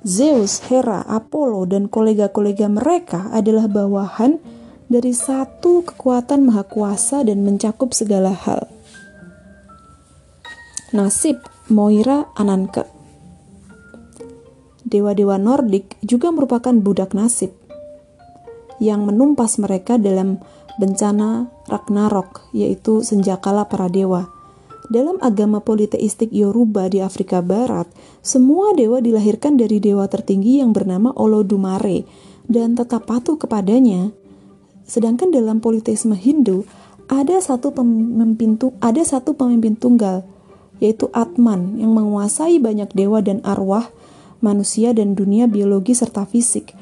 Zeus, 0.00 0.64
Hera, 0.72 1.04
Apollo, 1.04 1.68
dan 1.68 1.92
kolega-kolega 1.92 2.72
mereka 2.72 3.28
adalah 3.36 3.68
bawahan 3.68 4.40
dari 4.88 5.12
satu 5.12 5.84
kekuatan 5.84 6.48
maha 6.48 6.64
kuasa 6.64 7.20
dan 7.20 7.44
mencakup 7.44 7.92
segala 7.92 8.32
hal. 8.32 8.64
Nasib 10.88 11.36
Moira 11.68 12.32
Ananke 12.32 12.88
Dewa-dewa 14.88 15.36
Nordik 15.36 16.00
juga 16.00 16.32
merupakan 16.32 16.72
budak 16.72 17.12
nasib 17.12 17.52
yang 18.80 19.04
menumpas 19.04 19.60
mereka 19.60 20.00
dalam 20.00 20.40
bencana 20.80 21.52
Ragnarok, 21.68 22.48
yaitu 22.56 23.04
senjakala 23.04 23.68
para 23.68 23.86
dewa. 23.92 24.32
Dalam 24.88 25.20
agama 25.20 25.60
politeistik 25.60 26.32
Yoruba 26.32 26.88
di 26.88 27.04
Afrika 27.04 27.44
Barat, 27.44 27.84
semua 28.24 28.72
dewa 28.72 29.04
dilahirkan 29.04 29.60
dari 29.60 29.84
dewa 29.84 30.08
tertinggi 30.08 30.64
yang 30.64 30.72
bernama 30.72 31.12
Olodumare 31.12 32.08
dan 32.48 32.72
tetap 32.72 33.04
patuh 33.04 33.36
kepadanya. 33.36 34.16
Sedangkan 34.88 35.28
dalam 35.28 35.60
politeisme 35.60 36.16
Hindu, 36.16 36.64
ada 37.12 37.36
satu 37.40 37.76
pemimpin 37.76 38.56
ada 38.80 39.04
satu 39.04 39.36
pemimpin 39.36 39.76
tunggal, 39.76 40.24
yaitu 40.80 41.12
Atman 41.12 41.76
yang 41.76 41.92
menguasai 41.92 42.56
banyak 42.56 42.88
dewa 42.96 43.20
dan 43.20 43.44
arwah, 43.44 43.92
manusia 44.40 44.96
dan 44.96 45.12
dunia 45.12 45.44
biologi 45.44 45.92
serta 45.92 46.24
fisik. 46.24 46.72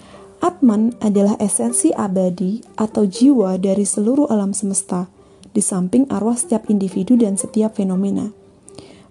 Atman 0.40 0.94
adalah 1.00 1.36
esensi 1.40 1.90
abadi 1.90 2.60
atau 2.76 3.08
jiwa 3.08 3.56
dari 3.56 3.88
seluruh 3.88 4.28
alam 4.28 4.52
semesta 4.52 5.08
di 5.56 5.64
samping 5.64 6.04
arwah 6.12 6.36
setiap 6.36 6.68
individu 6.68 7.16
dan 7.16 7.40
setiap 7.40 7.80
fenomena. 7.80 8.28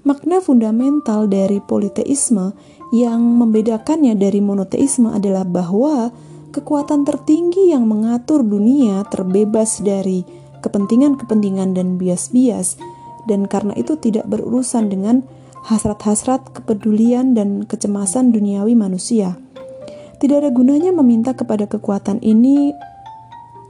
Makna 0.05 0.37
fundamental 0.37 1.25
dari 1.25 1.57
politeisme 1.57 2.53
yang 2.93 3.41
membedakannya 3.41 4.13
dari 4.13 4.37
monoteisme 4.37 5.09
adalah 5.09 5.41
bahwa 5.41 6.13
kekuatan 6.53 7.03
tertinggi 7.03 7.73
yang 7.73 7.89
mengatur 7.89 8.45
dunia 8.45 9.01
terbebas 9.09 9.81
dari 9.81 10.21
kepentingan-kepentingan 10.61 11.73
dan 11.73 11.97
bias-bias, 11.97 12.77
dan 13.25 13.49
karena 13.49 13.73
itu 13.73 13.97
tidak 13.97 14.29
berurusan 14.29 14.93
dengan 14.93 15.25
hasrat-hasrat 15.65 16.53
kepedulian 16.53 17.33
dan 17.33 17.65
kecemasan 17.65 18.29
duniawi 18.29 18.77
manusia. 18.77 19.41
Tidak 20.15 20.37
ada 20.39 20.49
gunanya 20.49 20.95
meminta 20.95 21.35
kepada 21.35 21.67
kekuatan 21.67 22.23
ini 22.23 22.71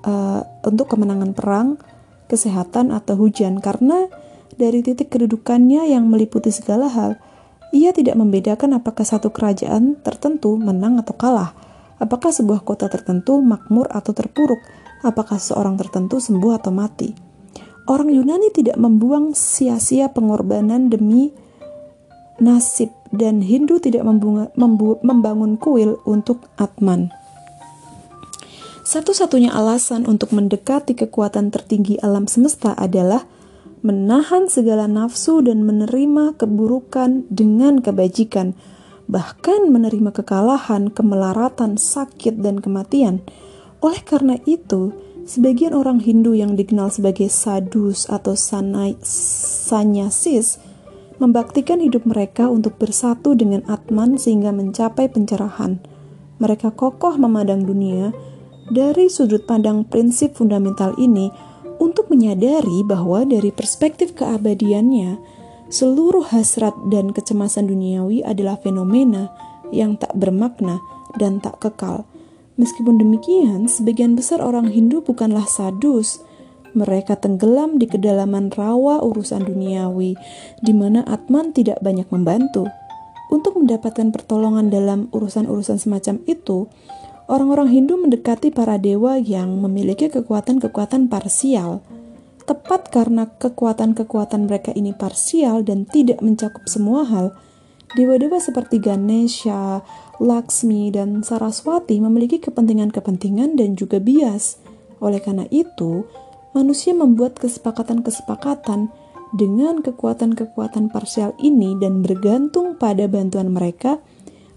uh, 0.05 0.41
untuk 0.61 0.93
kemenangan 0.93 1.33
perang, 1.33 1.81
kesehatan, 2.29 2.93
atau 2.93 3.17
hujan, 3.17 3.57
karena 3.59 4.05
dari 4.55 4.85
titik 4.85 5.09
kedudukannya 5.11 5.89
yang 5.89 6.07
meliputi 6.07 6.53
segala 6.53 6.87
hal, 6.87 7.17
ia 7.75 7.91
tidak 7.91 8.15
membedakan 8.15 8.77
apakah 8.77 9.03
satu 9.03 9.33
kerajaan 9.33 9.99
tertentu 9.99 10.55
menang 10.55 11.01
atau 11.01 11.17
kalah, 11.17 11.51
apakah 11.99 12.31
sebuah 12.31 12.63
kota 12.63 12.87
tertentu 12.87 13.41
makmur 13.43 13.91
atau 13.91 14.15
terpuruk, 14.15 14.61
apakah 15.03 15.41
seorang 15.41 15.75
tertentu 15.75 16.23
sembuh 16.23 16.53
atau 16.55 16.71
mati. 16.71 17.11
Orang 17.85 18.09
Yunani 18.09 18.49
tidak 18.49 18.81
membuang 18.81 19.37
sia-sia 19.37 20.09
pengorbanan 20.09 20.89
demi 20.89 21.29
nasib 22.41 22.89
dan 23.15 23.41
Hindu 23.41 23.79
tidak 23.79 24.03
membangun 25.01 25.57
kuil 25.57 25.97
untuk 26.03 26.45
Atman. 26.59 27.09
Satu-satunya 28.85 29.49
alasan 29.49 30.05
untuk 30.05 30.29
mendekati 30.29 30.93
kekuatan 30.93 31.49
tertinggi 31.49 31.97
alam 32.05 32.29
semesta 32.29 32.77
adalah 32.77 33.25
menahan 33.81 34.45
segala 34.45 34.85
nafsu 34.85 35.41
dan 35.41 35.65
menerima 35.65 36.37
keburukan 36.37 37.25
dengan 37.33 37.81
kebajikan, 37.81 38.53
bahkan 39.09 39.73
menerima 39.73 40.13
kekalahan, 40.13 40.93
kemelaratan, 40.93 41.81
sakit, 41.81 42.41
dan 42.41 42.61
kematian. 42.61 43.25
Oleh 43.81 44.01
karena 44.05 44.37
itu, 44.45 44.93
sebagian 45.25 45.73
orang 45.73 46.01
Hindu 46.01 46.37
yang 46.37 46.53
dikenal 46.53 46.93
sebagai 46.93 47.29
sadus 47.29 48.05
atau 48.05 48.37
sanai, 48.37 48.97
sanyasis 49.01 50.61
membaktikan 51.17 51.79
hidup 51.79 52.03
mereka 52.03 52.51
untuk 52.51 52.75
bersatu 52.79 53.33
dengan 53.33 53.63
Atman 53.69 54.19
sehingga 54.19 54.51
mencapai 54.51 55.07
pencerahan. 55.07 55.79
Mereka 56.39 56.75
kokoh 56.75 57.15
memandang 57.15 57.63
dunia 57.63 58.11
dari 58.67 59.07
sudut 59.07 59.47
pandang 59.47 59.85
prinsip 59.87 60.35
fundamental 60.35 60.97
ini 60.97 61.31
untuk 61.77 62.07
menyadari 62.11 62.83
bahwa 62.87 63.23
dari 63.27 63.51
perspektif 63.51 64.15
keabadiannya, 64.15 65.19
seluruh 65.71 66.27
hasrat 66.31 66.73
dan 66.91 67.11
kecemasan 67.11 67.67
duniawi 67.67 68.23
adalah 68.23 68.59
fenomena 68.59 69.31
yang 69.71 69.99
tak 69.99 70.13
bermakna 70.15 70.79
dan 71.19 71.39
tak 71.43 71.59
kekal. 71.59 72.07
Meskipun 72.55 72.95
demikian, 72.95 73.67
sebagian 73.67 74.15
besar 74.15 74.39
orang 74.39 74.71
Hindu 74.71 75.03
bukanlah 75.03 75.43
sadus. 75.43 76.23
Mereka 76.75 77.23
tenggelam 77.23 77.79
di 77.79 77.87
kedalaman 77.87 78.51
rawa 78.51 78.99
urusan 78.99 79.47
duniawi, 79.47 80.19
di 80.59 80.73
mana 80.75 81.07
Atman 81.07 81.55
tidak 81.55 81.79
banyak 81.79 82.11
membantu. 82.11 82.67
Untuk 83.31 83.55
mendapatkan 83.55 84.11
pertolongan 84.11 84.67
dalam 84.67 85.07
urusan-urusan 85.15 85.79
semacam 85.79 86.19
itu, 86.27 86.67
orang-orang 87.31 87.71
Hindu 87.71 87.95
mendekati 87.95 88.51
para 88.51 88.75
dewa 88.75 89.15
yang 89.15 89.55
memiliki 89.55 90.11
kekuatan-kekuatan 90.11 91.07
parsial. 91.07 91.79
Tepat 92.45 92.93
karena 92.93 93.25
kekuatan-kekuatan 93.25 94.45
mereka 94.45 94.69
ini 94.75 94.93
parsial 94.93 95.65
dan 95.65 95.89
tidak 95.89 96.21
mencakup 96.21 96.67
semua 96.69 97.07
hal, 97.07 97.33
dewa-dewa 97.95 98.37
seperti 98.37 98.77
Ganesha, 98.83 99.81
Laksmi, 100.21 100.93
dan 100.93 101.23
Saraswati 101.23 101.97
memiliki 102.03 102.37
kepentingan-kepentingan 102.43 103.57
dan 103.57 103.73
juga 103.73 103.97
bias. 103.97 104.61
Oleh 105.01 105.17
karena 105.19 105.49
itu, 105.49 106.05
manusia 106.55 106.95
membuat 106.95 107.35
kesepakatan-kesepakatan 107.43 108.87
dengan 109.35 109.83
kekuatan-kekuatan 109.83 110.87
parsial 110.87 111.35
ini 111.43 111.75
dan 111.75 111.99
bergantung 111.99 112.79
pada 112.79 113.11
bantuan 113.11 113.51
mereka 113.51 113.99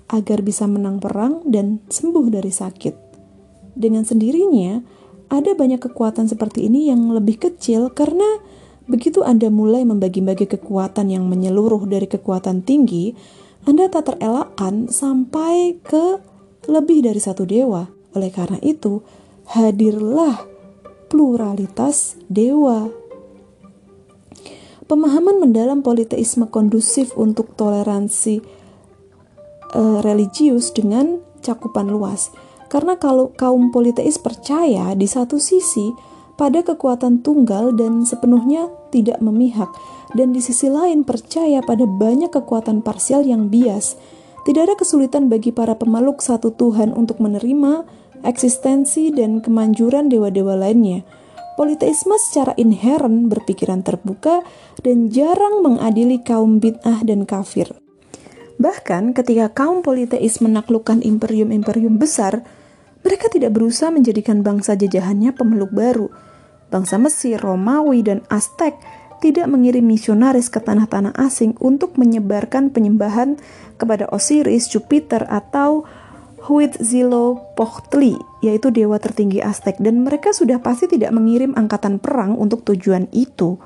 agar 0.07 0.41
bisa 0.47 0.71
menang 0.71 1.03
perang 1.03 1.43
dan 1.51 1.83
sembuh 1.91 2.31
dari 2.31 2.55
sakit. 2.55 2.95
Dengan 3.75 4.07
sendirinya, 4.07 4.79
ada 5.29 5.53
banyak 5.53 5.83
kekuatan 5.91 6.31
seperti 6.31 6.71
ini 6.71 6.89
yang 6.89 7.11
lebih 7.11 7.43
kecil 7.43 7.91
karena 7.93 8.41
begitu 8.89 9.27
Anda 9.27 9.53
mulai 9.53 9.85
membagi-bagi 9.85 10.49
kekuatan 10.49 11.13
yang 11.13 11.27
menyeluruh 11.29 11.85
dari 11.85 12.07
kekuatan 12.09 12.65
tinggi, 12.65 13.13
Anda 13.69 13.91
tak 13.93 14.15
terelakkan 14.15 14.89
sampai 14.89 15.77
ke 15.83 16.23
lebih 16.71 17.05
dari 17.05 17.21
satu 17.21 17.45
dewa. 17.45 17.91
Oleh 18.17 18.33
karena 18.33 18.57
itu, 18.65 19.05
hadirlah 19.53 20.58
pluralitas 21.09 22.21
dewa. 22.29 22.93
Pemahaman 24.89 25.37
mendalam 25.41 25.85
politeisme 25.85 26.49
kondusif 26.49 27.13
untuk 27.17 27.53
toleransi 27.57 28.41
uh, 29.77 30.01
religius 30.01 30.73
dengan 30.73 31.21
cakupan 31.45 31.93
luas. 31.93 32.33
Karena 32.69 33.01
kalau 33.01 33.33
kaum 33.33 33.73
politeis 33.73 34.21
percaya 34.21 34.93
di 34.93 35.09
satu 35.09 35.41
sisi 35.41 35.93
pada 36.37 36.61
kekuatan 36.65 37.25
tunggal 37.25 37.73
dan 37.75 38.05
sepenuhnya 38.05 38.69
tidak 38.93 39.19
memihak, 39.25 39.69
dan 40.17 40.33
di 40.33 40.41
sisi 40.41 40.73
lain 40.73 41.05
percaya 41.05 41.61
pada 41.65 41.85
banyak 41.85 42.31
kekuatan 42.33 42.81
parsial 42.81 43.25
yang 43.25 43.53
bias, 43.53 43.99
tidak 44.47 44.71
ada 44.71 44.75
kesulitan 44.81 45.29
bagi 45.29 45.53
para 45.53 45.77
pemeluk 45.77 46.25
satu 46.25 46.55
Tuhan 46.55 46.97
untuk 46.97 47.21
menerima 47.21 47.85
eksistensi 48.25 49.11
dan 49.15 49.43
kemanjuran 49.45 50.09
dewa-dewa 50.11 50.59
lainnya. 50.59 51.03
Politeisme 51.59 52.15
secara 52.23 52.55
inheren 52.55 53.27
berpikiran 53.27 53.83
terbuka 53.83 54.47
dan 54.87 55.11
jarang 55.11 55.67
mengadili 55.67 56.23
kaum 56.23 56.63
bid'ah 56.63 57.03
dan 57.03 57.27
kafir. 57.27 57.75
Bahkan 58.63 59.15
ketika 59.15 59.51
kaum 59.55 59.83
politeis 59.83 60.39
menaklukkan 60.39 61.03
imperium-imperium 61.03 61.99
besar, 61.99 62.47
mereka 63.07 63.31
tidak 63.31 63.55
berusaha 63.55 63.91
menjadikan 63.91 64.43
bangsa 64.43 64.75
jajahannya 64.75 65.31
pemeluk 65.35 65.71
baru. 65.71 66.11
Bangsa 66.69 66.99
Mesir, 66.99 67.39
Romawi, 67.39 68.03
dan 68.03 68.23
Aztec 68.31 68.75
tidak 69.19 69.51
mengirim 69.51 69.87
misionaris 69.87 70.47
ke 70.47 70.63
tanah-tanah 70.63 71.15
asing 71.19 71.59
untuk 71.59 71.99
menyebarkan 71.99 72.71
penyembahan 72.71 73.39
kepada 73.79 74.07
Osiris, 74.15 74.71
Jupiter, 74.71 75.27
atau 75.27 75.87
Huitzilopochtli, 76.49 78.17
yaitu 78.41 78.73
dewa 78.73 78.97
tertinggi 78.97 79.45
Aztec, 79.45 79.77
dan 79.85 80.01
mereka 80.01 80.33
sudah 80.33 80.65
pasti 80.65 80.89
tidak 80.89 81.13
mengirim 81.13 81.53
angkatan 81.53 82.01
perang 82.01 82.41
untuk 82.41 82.65
tujuan 82.65 83.05
itu. 83.13 83.61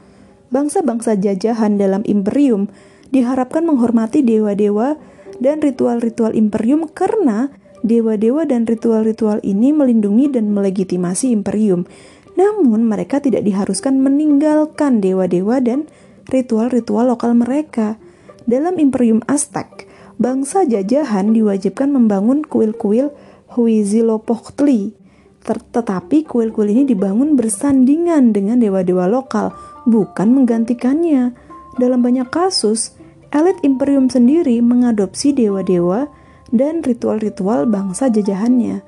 Bangsa-bangsa 0.51 1.15
jajahan 1.15 1.79
dalam 1.79 2.03
imperium 2.03 2.67
diharapkan 3.15 3.63
menghormati 3.63 4.27
dewa-dewa 4.27 4.99
dan 5.39 5.63
ritual-ritual 5.63 6.35
imperium 6.35 6.91
karena 6.91 7.55
dewa-dewa 7.87 8.51
dan 8.51 8.67
ritual-ritual 8.67 9.39
ini 9.47 9.71
melindungi 9.71 10.35
dan 10.35 10.51
melegitimasi 10.51 11.31
imperium. 11.31 11.87
Namun, 12.35 12.83
mereka 12.83 13.23
tidak 13.23 13.47
diharuskan 13.47 14.03
meninggalkan 14.03 14.99
dewa-dewa 14.99 15.63
dan 15.63 15.87
ritual-ritual 16.27 17.15
lokal 17.15 17.39
mereka. 17.39 17.95
Dalam 18.43 18.83
imperium 18.83 19.23
Aztec, 19.31 19.87
bangsa 20.23 20.63
jajahan 20.63 21.35
diwajibkan 21.35 21.91
membangun 21.91 22.47
kuil-kuil 22.47 23.11
Huitzilopochtli. 23.53 24.95
Tetapi 25.43 26.23
kuil-kuil 26.23 26.71
ini 26.71 26.87
dibangun 26.87 27.35
bersandingan 27.35 28.31
dengan 28.31 28.63
dewa-dewa 28.63 29.11
lokal, 29.11 29.51
bukan 29.85 30.31
menggantikannya. 30.31 31.35
Dalam 31.83 32.01
banyak 32.01 32.31
kasus, 32.31 32.95
elit 33.35 33.59
imperium 33.67 34.07
sendiri 34.07 34.63
mengadopsi 34.63 35.35
dewa-dewa 35.35 36.07
dan 36.55 36.87
ritual-ritual 36.87 37.67
bangsa 37.67 38.07
jajahannya. 38.07 38.87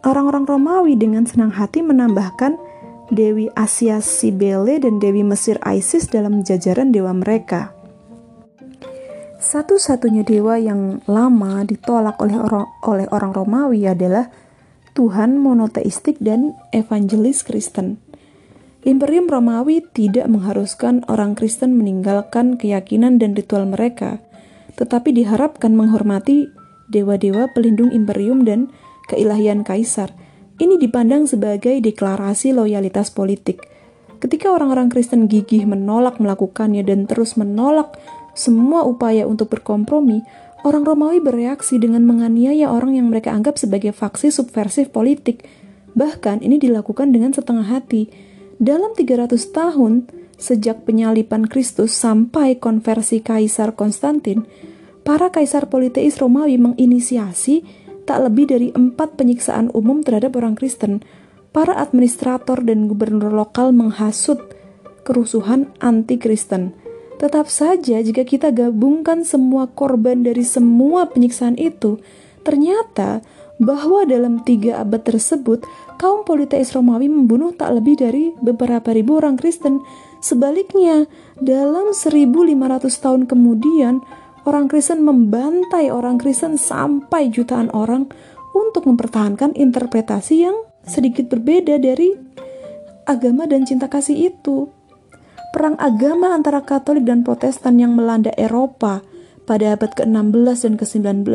Orang-orang 0.00 0.48
Romawi 0.48 0.96
dengan 0.96 1.28
senang 1.28 1.52
hati 1.52 1.84
menambahkan 1.84 2.56
Dewi 3.12 3.52
Asia 3.52 4.00
Sibele 4.00 4.80
dan 4.80 4.96
Dewi 4.96 5.20
Mesir 5.20 5.60
Isis 5.60 6.08
dalam 6.08 6.40
jajaran 6.40 6.94
dewa 6.94 7.12
mereka. 7.12 7.76
Satu-satunya 9.40 10.20
dewa 10.20 10.60
yang 10.60 11.00
lama 11.08 11.64
ditolak 11.64 12.20
oleh 12.20 12.36
orang, 12.36 12.68
oleh 12.84 13.08
orang 13.08 13.32
Romawi 13.32 13.88
adalah 13.88 14.28
Tuhan 14.92 15.40
monoteistik 15.40 16.20
dan 16.20 16.52
evangelis 16.76 17.40
Kristen. 17.40 17.96
Imperium 18.84 19.32
Romawi 19.32 19.80
tidak 19.96 20.28
mengharuskan 20.28 21.08
orang 21.08 21.32
Kristen 21.40 21.72
meninggalkan 21.80 22.60
keyakinan 22.60 23.16
dan 23.16 23.32
ritual 23.32 23.64
mereka, 23.64 24.20
tetapi 24.76 25.16
diharapkan 25.16 25.72
menghormati 25.72 26.52
dewa-dewa 26.92 27.48
pelindung 27.56 27.96
imperium 27.96 28.44
dan 28.44 28.68
keilahian 29.08 29.64
kaisar. 29.64 30.12
Ini 30.60 30.76
dipandang 30.76 31.24
sebagai 31.24 31.80
deklarasi 31.80 32.52
loyalitas 32.52 33.08
politik. 33.08 33.64
Ketika 34.20 34.52
orang-orang 34.52 34.92
Kristen 34.92 35.32
gigih 35.32 35.64
menolak 35.64 36.20
melakukannya 36.20 36.84
dan 36.84 37.08
terus 37.08 37.40
menolak 37.40 37.96
semua 38.32 38.86
upaya 38.86 39.26
untuk 39.26 39.50
berkompromi, 39.52 40.22
orang 40.62 40.84
Romawi 40.84 41.18
bereaksi 41.20 41.80
dengan 41.80 42.04
menganiaya 42.04 42.70
orang 42.70 42.96
yang 42.96 43.08
mereka 43.08 43.32
anggap 43.32 43.56
sebagai 43.56 43.90
faksi 43.96 44.32
subversif 44.32 44.92
politik. 44.92 45.44
Bahkan 45.96 46.44
ini 46.44 46.60
dilakukan 46.60 47.10
dengan 47.10 47.34
setengah 47.34 47.66
hati. 47.66 48.08
Dalam 48.60 48.92
300 48.92 49.34
tahun, 49.50 50.06
sejak 50.40 50.88
penyalipan 50.88 51.48
Kristus 51.48 51.92
sampai 51.92 52.56
konversi 52.56 53.20
Kaisar 53.20 53.76
Konstantin, 53.76 54.48
para 55.04 55.28
kaisar 55.32 55.68
politeis 55.68 56.16
Romawi 56.20 56.56
menginisiasi 56.56 57.64
tak 58.08 58.26
lebih 58.26 58.48
dari 58.48 58.68
empat 58.72 59.20
penyiksaan 59.20 59.70
umum 59.76 60.00
terhadap 60.00 60.34
orang 60.40 60.56
Kristen. 60.56 61.04
Para 61.50 61.74
administrator 61.82 62.62
dan 62.62 62.86
gubernur 62.86 63.34
lokal 63.34 63.74
menghasut 63.74 64.38
kerusuhan 65.02 65.70
anti-Kristen. 65.82 66.79
Tetap 67.20 67.52
saja, 67.52 68.00
jika 68.00 68.24
kita 68.24 68.48
gabungkan 68.48 69.28
semua 69.28 69.68
korban 69.68 70.24
dari 70.24 70.40
semua 70.40 71.04
penyiksaan 71.04 71.60
itu, 71.60 72.00
ternyata 72.48 73.20
bahwa 73.60 74.08
dalam 74.08 74.40
tiga 74.40 74.80
abad 74.80 75.04
tersebut, 75.04 75.68
kaum 76.00 76.24
politeis 76.24 76.72
Romawi 76.72 77.12
membunuh 77.12 77.52
tak 77.52 77.76
lebih 77.76 78.00
dari 78.00 78.32
beberapa 78.40 78.96
ribu 78.96 79.20
orang 79.20 79.36
Kristen. 79.36 79.84
Sebaliknya, 80.24 81.04
dalam 81.36 81.92
1500 81.92 82.88
tahun 82.88 83.28
kemudian, 83.28 84.00
orang 84.48 84.72
Kristen 84.72 85.04
membantai 85.04 85.92
orang 85.92 86.16
Kristen 86.16 86.56
sampai 86.56 87.28
jutaan 87.28 87.68
orang 87.76 88.08
untuk 88.56 88.88
mempertahankan 88.88 89.52
interpretasi 89.60 90.48
yang 90.48 90.56
sedikit 90.88 91.28
berbeda 91.28 91.76
dari 91.76 92.16
agama 93.04 93.44
dan 93.44 93.68
cinta 93.68 93.92
kasih 93.92 94.32
itu 94.32 94.72
perang 95.50 95.74
agama 95.78 96.32
antara 96.34 96.62
Katolik 96.62 97.06
dan 97.06 97.26
Protestan 97.26 97.78
yang 97.78 97.94
melanda 97.94 98.30
Eropa 98.38 99.02
pada 99.44 99.74
abad 99.74 99.90
ke-16 99.92 100.58
dan 100.62 100.74
ke-19 100.78 101.26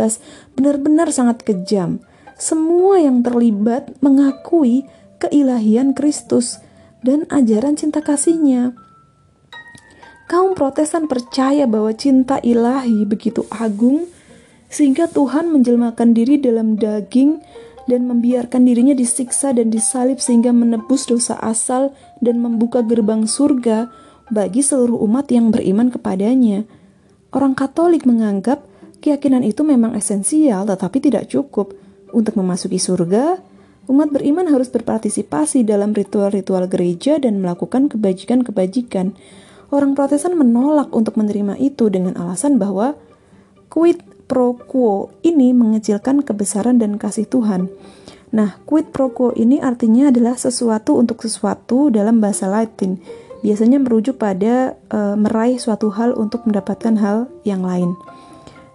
benar-benar 0.55 1.11
sangat 1.11 1.43
kejam. 1.43 1.99
Semua 2.35 2.99
yang 2.99 3.23
terlibat 3.23 3.91
mengakui 4.03 4.87
keilahian 5.19 5.95
Kristus 5.95 6.59
dan 7.03 7.27
ajaran 7.31 7.79
cinta 7.79 8.03
kasihnya. 8.03 8.75
Kaum 10.25 10.57
Protestan 10.57 11.05
percaya 11.05 11.69
bahwa 11.69 11.93
cinta 11.93 12.41
ilahi 12.41 13.05
begitu 13.05 13.45
agung 13.53 14.09
sehingga 14.73 15.05
Tuhan 15.05 15.53
menjelmakan 15.53 16.17
diri 16.17 16.41
dalam 16.41 16.75
daging 16.75 17.39
dan 17.85 18.09
membiarkan 18.09 18.65
dirinya 18.65 18.97
disiksa 18.97 19.53
dan 19.53 19.69
disalib 19.69 20.17
sehingga 20.17 20.49
menebus 20.49 21.05
dosa 21.05 21.37
asal 21.37 21.93
dan 22.19 22.41
membuka 22.41 22.81
gerbang 22.81 23.29
surga 23.29 23.93
bagi 24.29 24.65
seluruh 24.65 24.97
umat 25.05 25.29
yang 25.29 25.53
beriman 25.53 25.93
kepadanya. 25.93 26.65
Orang 27.35 27.53
Katolik 27.53 28.07
menganggap 28.07 28.63
keyakinan 29.03 29.45
itu 29.45 29.61
memang 29.61 29.93
esensial 29.93 30.65
tetapi 30.65 30.97
tidak 31.03 31.29
cukup. 31.29 31.75
Untuk 32.15 32.39
memasuki 32.39 32.79
surga, 32.79 33.43
umat 33.91 34.07
beriman 34.07 34.47
harus 34.47 34.71
berpartisipasi 34.71 35.67
dalam 35.67 35.91
ritual-ritual 35.91 36.63
gereja 36.71 37.19
dan 37.19 37.43
melakukan 37.43 37.91
kebajikan-kebajikan. 37.91 39.11
Orang 39.67 39.99
Protestan 39.99 40.39
menolak 40.39 40.95
untuk 40.95 41.19
menerima 41.19 41.59
itu 41.59 41.91
dengan 41.91 42.15
alasan 42.15 42.55
bahwa 42.55 42.95
quid 43.67 43.99
pro 44.31 44.55
quo 44.55 45.11
ini 45.27 45.51
mengecilkan 45.51 46.23
kebesaran 46.23 46.79
dan 46.79 46.95
kasih 46.95 47.27
Tuhan. 47.27 47.67
Nah, 48.31 48.63
quid 48.63 48.95
pro 48.95 49.11
quo 49.11 49.35
ini 49.35 49.59
artinya 49.59 50.07
adalah 50.07 50.39
sesuatu 50.39 50.95
untuk 50.95 51.19
sesuatu 51.19 51.91
dalam 51.91 52.23
bahasa 52.23 52.47
Latin 52.47 52.95
biasanya 53.45 53.77
merujuk 53.77 54.17
pada 54.17 54.73
e, 54.89 54.99
meraih 55.13 55.61
suatu 55.61 55.93
hal 55.93 56.17
untuk 56.17 56.49
mendapatkan 56.49 56.97
hal 56.97 57.29
yang 57.45 57.61
lain. 57.61 57.93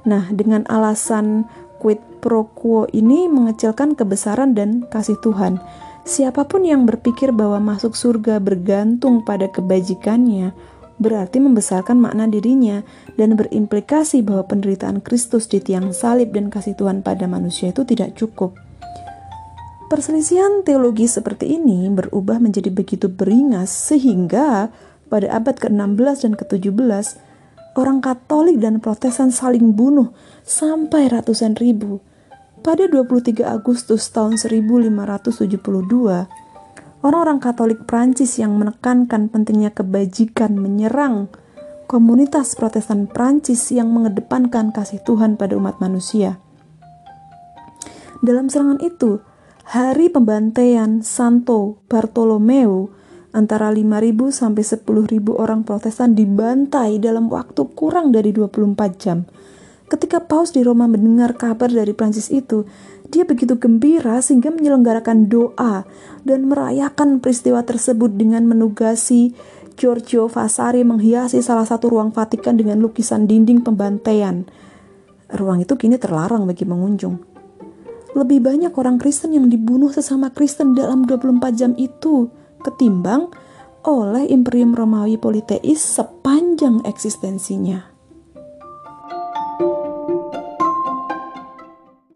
Nah, 0.06 0.30
dengan 0.30 0.62
alasan 0.70 1.50
quid 1.82 1.98
pro 2.22 2.46
quo 2.54 2.86
ini 2.94 3.26
mengecilkan 3.26 3.98
kebesaran 3.98 4.54
dan 4.54 4.86
kasih 4.86 5.18
Tuhan. 5.18 5.58
Siapa 6.06 6.46
pun 6.46 6.62
yang 6.62 6.86
berpikir 6.86 7.34
bahwa 7.34 7.58
masuk 7.58 7.98
surga 7.98 8.38
bergantung 8.38 9.26
pada 9.26 9.50
kebajikannya, 9.50 10.54
berarti 11.02 11.42
membesarkan 11.42 11.98
makna 11.98 12.30
dirinya 12.30 12.86
dan 13.18 13.34
berimplikasi 13.34 14.22
bahwa 14.22 14.46
penderitaan 14.46 15.02
Kristus 15.02 15.50
di 15.50 15.58
tiang 15.58 15.90
salib 15.90 16.30
dan 16.30 16.52
kasih 16.52 16.78
Tuhan 16.78 17.02
pada 17.02 17.26
manusia 17.26 17.74
itu 17.74 17.82
tidak 17.82 18.14
cukup. 18.14 18.69
Perselisihan 19.90 20.62
teologi 20.62 21.10
seperti 21.10 21.58
ini 21.58 21.90
berubah 21.90 22.38
menjadi 22.38 22.70
begitu 22.70 23.10
beringas 23.10 23.74
sehingga 23.74 24.70
pada 25.10 25.26
abad 25.34 25.58
ke-16 25.58 26.30
dan 26.30 26.38
ke-17 26.38 27.18
orang 27.74 27.98
Katolik 27.98 28.62
dan 28.62 28.78
Protestan 28.78 29.34
saling 29.34 29.74
bunuh 29.74 30.14
sampai 30.46 31.10
ratusan 31.10 31.58
ribu. 31.58 31.98
Pada 32.62 32.86
23 32.86 33.42
Agustus 33.42 34.06
tahun 34.14 34.38
1572, 34.38 35.58
orang-orang 37.02 37.42
Katolik 37.42 37.82
Prancis 37.90 38.38
yang 38.38 38.54
menekankan 38.62 39.26
pentingnya 39.26 39.74
kebajikan 39.74 40.54
menyerang 40.54 41.26
komunitas 41.90 42.54
Protestan 42.54 43.10
Prancis 43.10 43.74
yang 43.74 43.90
mengedepankan 43.90 44.70
kasih 44.70 45.02
Tuhan 45.02 45.34
pada 45.34 45.58
umat 45.58 45.82
manusia. 45.82 46.38
Dalam 48.22 48.46
serangan 48.46 48.78
itu, 48.78 49.18
hari 49.70 50.10
pembantaian 50.10 50.98
Santo 51.06 51.78
Bartolomeo 51.86 52.90
antara 53.30 53.70
5.000 53.70 54.34
sampai 54.34 54.66
10.000 54.66 54.82
orang 55.30 55.62
Protestan 55.62 56.18
dibantai 56.18 56.98
dalam 56.98 57.30
waktu 57.30 57.70
kurang 57.78 58.10
dari 58.10 58.34
24 58.34 58.66
jam. 58.98 59.30
Ketika 59.86 60.26
Paus 60.26 60.50
di 60.50 60.66
Roma 60.66 60.90
mendengar 60.90 61.38
kabar 61.38 61.70
dari 61.70 61.94
Prancis 61.94 62.34
itu, 62.34 62.66
dia 63.14 63.22
begitu 63.22 63.62
gembira 63.62 64.18
sehingga 64.18 64.50
menyelenggarakan 64.50 65.30
doa 65.30 65.86
dan 66.26 66.50
merayakan 66.50 67.22
peristiwa 67.22 67.62
tersebut 67.62 68.10
dengan 68.18 68.50
menugasi 68.50 69.38
Giorgio 69.78 70.26
Vasari 70.26 70.82
menghiasi 70.82 71.46
salah 71.46 71.66
satu 71.66 71.94
ruang 71.94 72.10
Vatikan 72.10 72.58
dengan 72.58 72.82
lukisan 72.82 73.30
dinding 73.30 73.62
pembantaian. 73.62 74.50
Ruang 75.30 75.62
itu 75.62 75.78
kini 75.78 75.94
terlarang 75.94 76.42
bagi 76.50 76.66
pengunjung 76.66 77.30
lebih 78.14 78.42
banyak 78.42 78.72
orang 78.74 78.98
Kristen 78.98 79.34
yang 79.34 79.46
dibunuh 79.50 79.90
sesama 79.90 80.30
Kristen 80.30 80.74
dalam 80.74 81.06
24 81.06 81.40
jam 81.54 81.72
itu 81.78 82.30
ketimbang 82.62 83.30
oleh 83.86 84.28
Imperium 84.28 84.76
Romawi 84.76 85.16
Politeis 85.16 85.80
sepanjang 85.80 86.84
eksistensinya. 86.84 87.89